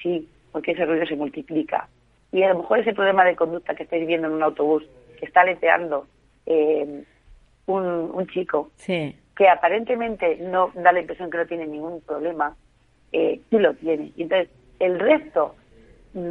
[0.00, 1.88] sí, porque ese ruido se multiplica.
[2.30, 4.84] Y a lo mejor ese problema de conducta que estáis viendo en un autobús,
[5.18, 6.06] que está leteando
[6.46, 7.02] eh,
[7.66, 9.16] un, un chico, Sí.
[9.36, 12.54] que aparentemente no da la impresión que no tiene ningún problema,
[13.10, 14.12] eh, sí lo tiene.
[14.14, 15.56] Y entonces, el resto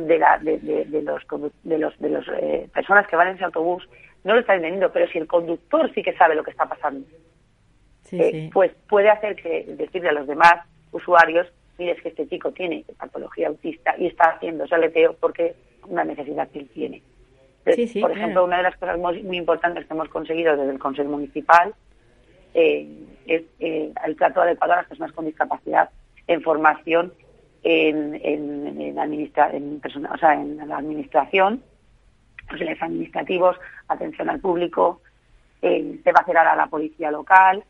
[0.07, 1.21] de, la, de, de, de los
[1.63, 3.87] de los de los eh, personas que van en ese autobús
[4.23, 7.05] no lo están entendiendo, pero si el conductor sí que sabe lo que está pasando,
[8.03, 8.49] Sí, eh, sí.
[8.53, 10.55] pues puede hacer que decirle a los demás
[10.91, 15.55] usuarios, mire, es que este chico tiene patología autista y está haciendo ese aleteo porque
[15.87, 17.01] una necesidad que él tiene.
[17.59, 18.21] Entonces, Sí, sí, por claro.
[18.23, 21.73] ejemplo, una de las cosas muy, muy importantes que hemos conseguido desde el Consejo Municipal
[22.53, 22.87] eh,
[23.27, 25.89] es eh, el trato adecuado a las personas con discapacidad
[26.27, 27.13] en formación
[27.69, 31.61] en, en, en, administra- en persona- o sea, en la administración,
[32.47, 33.57] auxiliares administrativos,
[33.89, 35.01] atención al público,
[35.61, 37.63] eh, se va a hacer ahora a la policía local,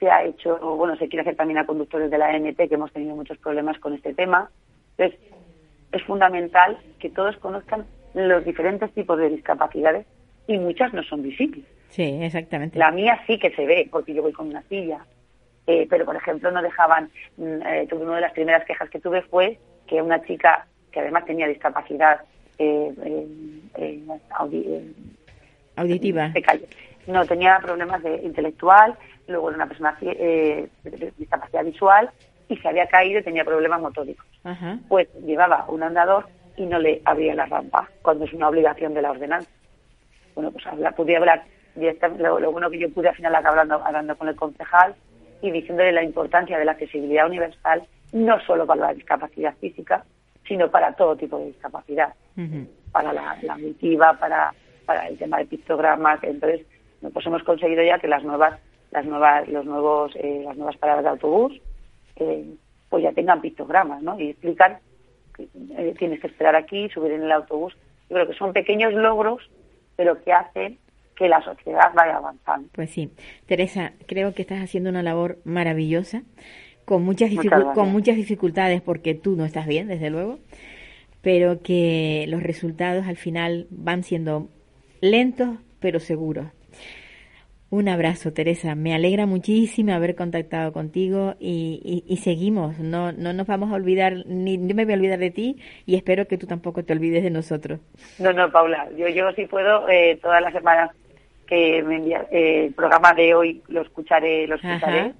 [0.00, 2.90] se ha hecho, bueno, se quiere hacer también a conductores de la ANT, que hemos
[2.92, 4.50] tenido muchos problemas con este tema.
[4.96, 5.20] Entonces,
[5.92, 7.84] es fundamental que todos conozcan
[8.14, 10.06] los diferentes tipos de discapacidades
[10.46, 11.64] y muchas no son visibles.
[11.90, 12.78] Sí, exactamente.
[12.78, 15.04] La mía sí que se ve, porque yo voy con una silla.
[15.66, 17.10] Eh, pero, por ejemplo, no dejaban.
[17.36, 21.24] mm, eh, una de las primeras quejas que tuve fue que una chica que además
[21.24, 22.20] tenía discapacidad
[22.58, 22.92] eh,
[24.30, 24.94] audi-
[25.76, 26.30] Auditiva.
[27.06, 28.94] No, tenía problemas de intelectual,
[29.26, 32.10] luego era una persona eh, de discapacidad visual
[32.48, 34.24] y se había caído y tenía problemas motóricos.
[34.44, 34.78] Ajá.
[34.88, 39.02] Pues llevaba un andador y no le abría la rampa, cuando es una obligación de
[39.02, 39.50] la ordenanza.
[40.34, 41.42] Bueno, pues habla, pude hablar,
[41.74, 44.94] directamente, lo, lo bueno que yo pude al final acabar hablando, hablando con el concejal
[45.44, 47.82] y diciéndole la importancia de la accesibilidad universal,
[48.12, 50.02] no solo para la discapacidad física,
[50.48, 52.14] sino para todo tipo de discapacidad
[52.90, 54.54] para la, la auditiva, para,
[54.86, 56.24] para el tema de pictogramas.
[56.24, 56.66] Entonces,
[57.12, 58.58] pues hemos conseguido ya que las nuevas,
[58.90, 61.60] las nuevas, los nuevos, eh, las nuevas paradas de autobús,
[62.16, 62.54] eh,
[62.88, 64.18] pues ya tengan pictogramas, ¿no?
[64.18, 64.78] Y explican
[65.36, 67.76] que eh, tienes que esperar aquí, subir en el autobús.
[68.08, 69.42] Yo creo que son pequeños logros,
[69.94, 70.78] pero que hacen
[71.16, 72.68] que la sociedad vaya avanzando.
[72.72, 73.10] Pues sí.
[73.46, 76.22] Teresa, creo que estás haciendo una labor maravillosa,
[76.84, 80.38] con muchas, Muchas con muchas dificultades, porque tú no estás bien, desde luego,
[81.22, 84.48] pero que los resultados al final van siendo
[85.00, 86.46] lentos, pero seguros.
[87.70, 88.74] Un abrazo, Teresa.
[88.76, 92.78] Me alegra muchísimo haber contactado contigo y, y- y seguimos.
[92.78, 95.96] No, no nos vamos a olvidar, ni yo me voy a olvidar de ti y
[95.96, 97.80] espero que tú tampoco te olvides de nosotros.
[98.20, 100.90] No, no, Paula, yo, yo si puedo, eh, todas las semanas
[101.46, 105.12] que me envía eh, el programa de hoy lo escucharé, lo escucharé.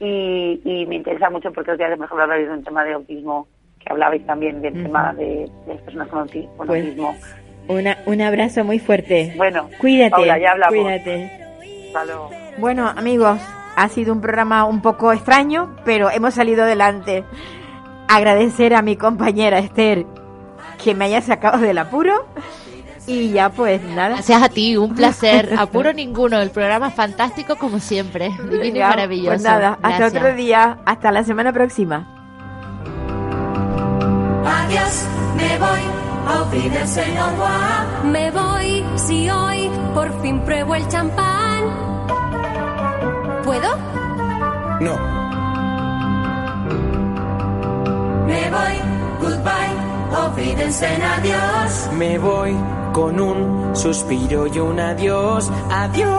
[0.00, 2.92] Y, y me interesa mucho porque os días, por ejemplo, habláis de un tema de
[2.94, 3.46] autismo,
[3.78, 5.24] que hablabais también del tema de,
[5.66, 7.16] de las personas con, auti- con Pues, autismo.
[7.68, 9.32] Una, un abrazo muy fuerte.
[9.36, 10.10] Bueno, Cuídate.
[10.10, 10.76] Paula, ya hablamos.
[10.78, 11.30] Cuídate.
[11.86, 12.30] Hasta luego.
[12.58, 13.40] Bueno, amigos,
[13.76, 17.24] ha sido un programa un poco extraño, pero hemos salido adelante.
[18.08, 20.04] Agradecer a mi compañera Esther
[20.82, 22.26] que me haya sacado del apuro.
[23.06, 24.08] Y ya pues nada.
[24.14, 25.54] Gracias a ti, un placer.
[25.58, 28.30] Apuro ninguno, el programa es fantástico como siempre.
[28.50, 29.30] Divino y Ya, maravilloso.
[29.30, 30.22] Pues nada, hasta Gracias.
[30.22, 32.06] otro día, hasta la semana próxima.
[34.46, 35.04] Adiós,
[35.36, 35.80] me voy,
[36.28, 38.04] auf Wiedersehen, au revoir.
[38.04, 41.64] Me voy si hoy por fin pruebo el champán.
[43.44, 43.76] ¿Puedo?
[44.80, 44.96] No.
[48.26, 48.76] Me voy,
[49.20, 51.88] goodbye, auf Wiedersehen, adiós.
[51.98, 52.56] Me voy
[52.94, 56.14] con un suspiro y un adiós, adiós.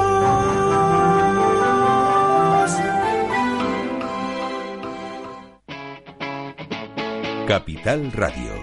[7.48, 8.55] Capital Radio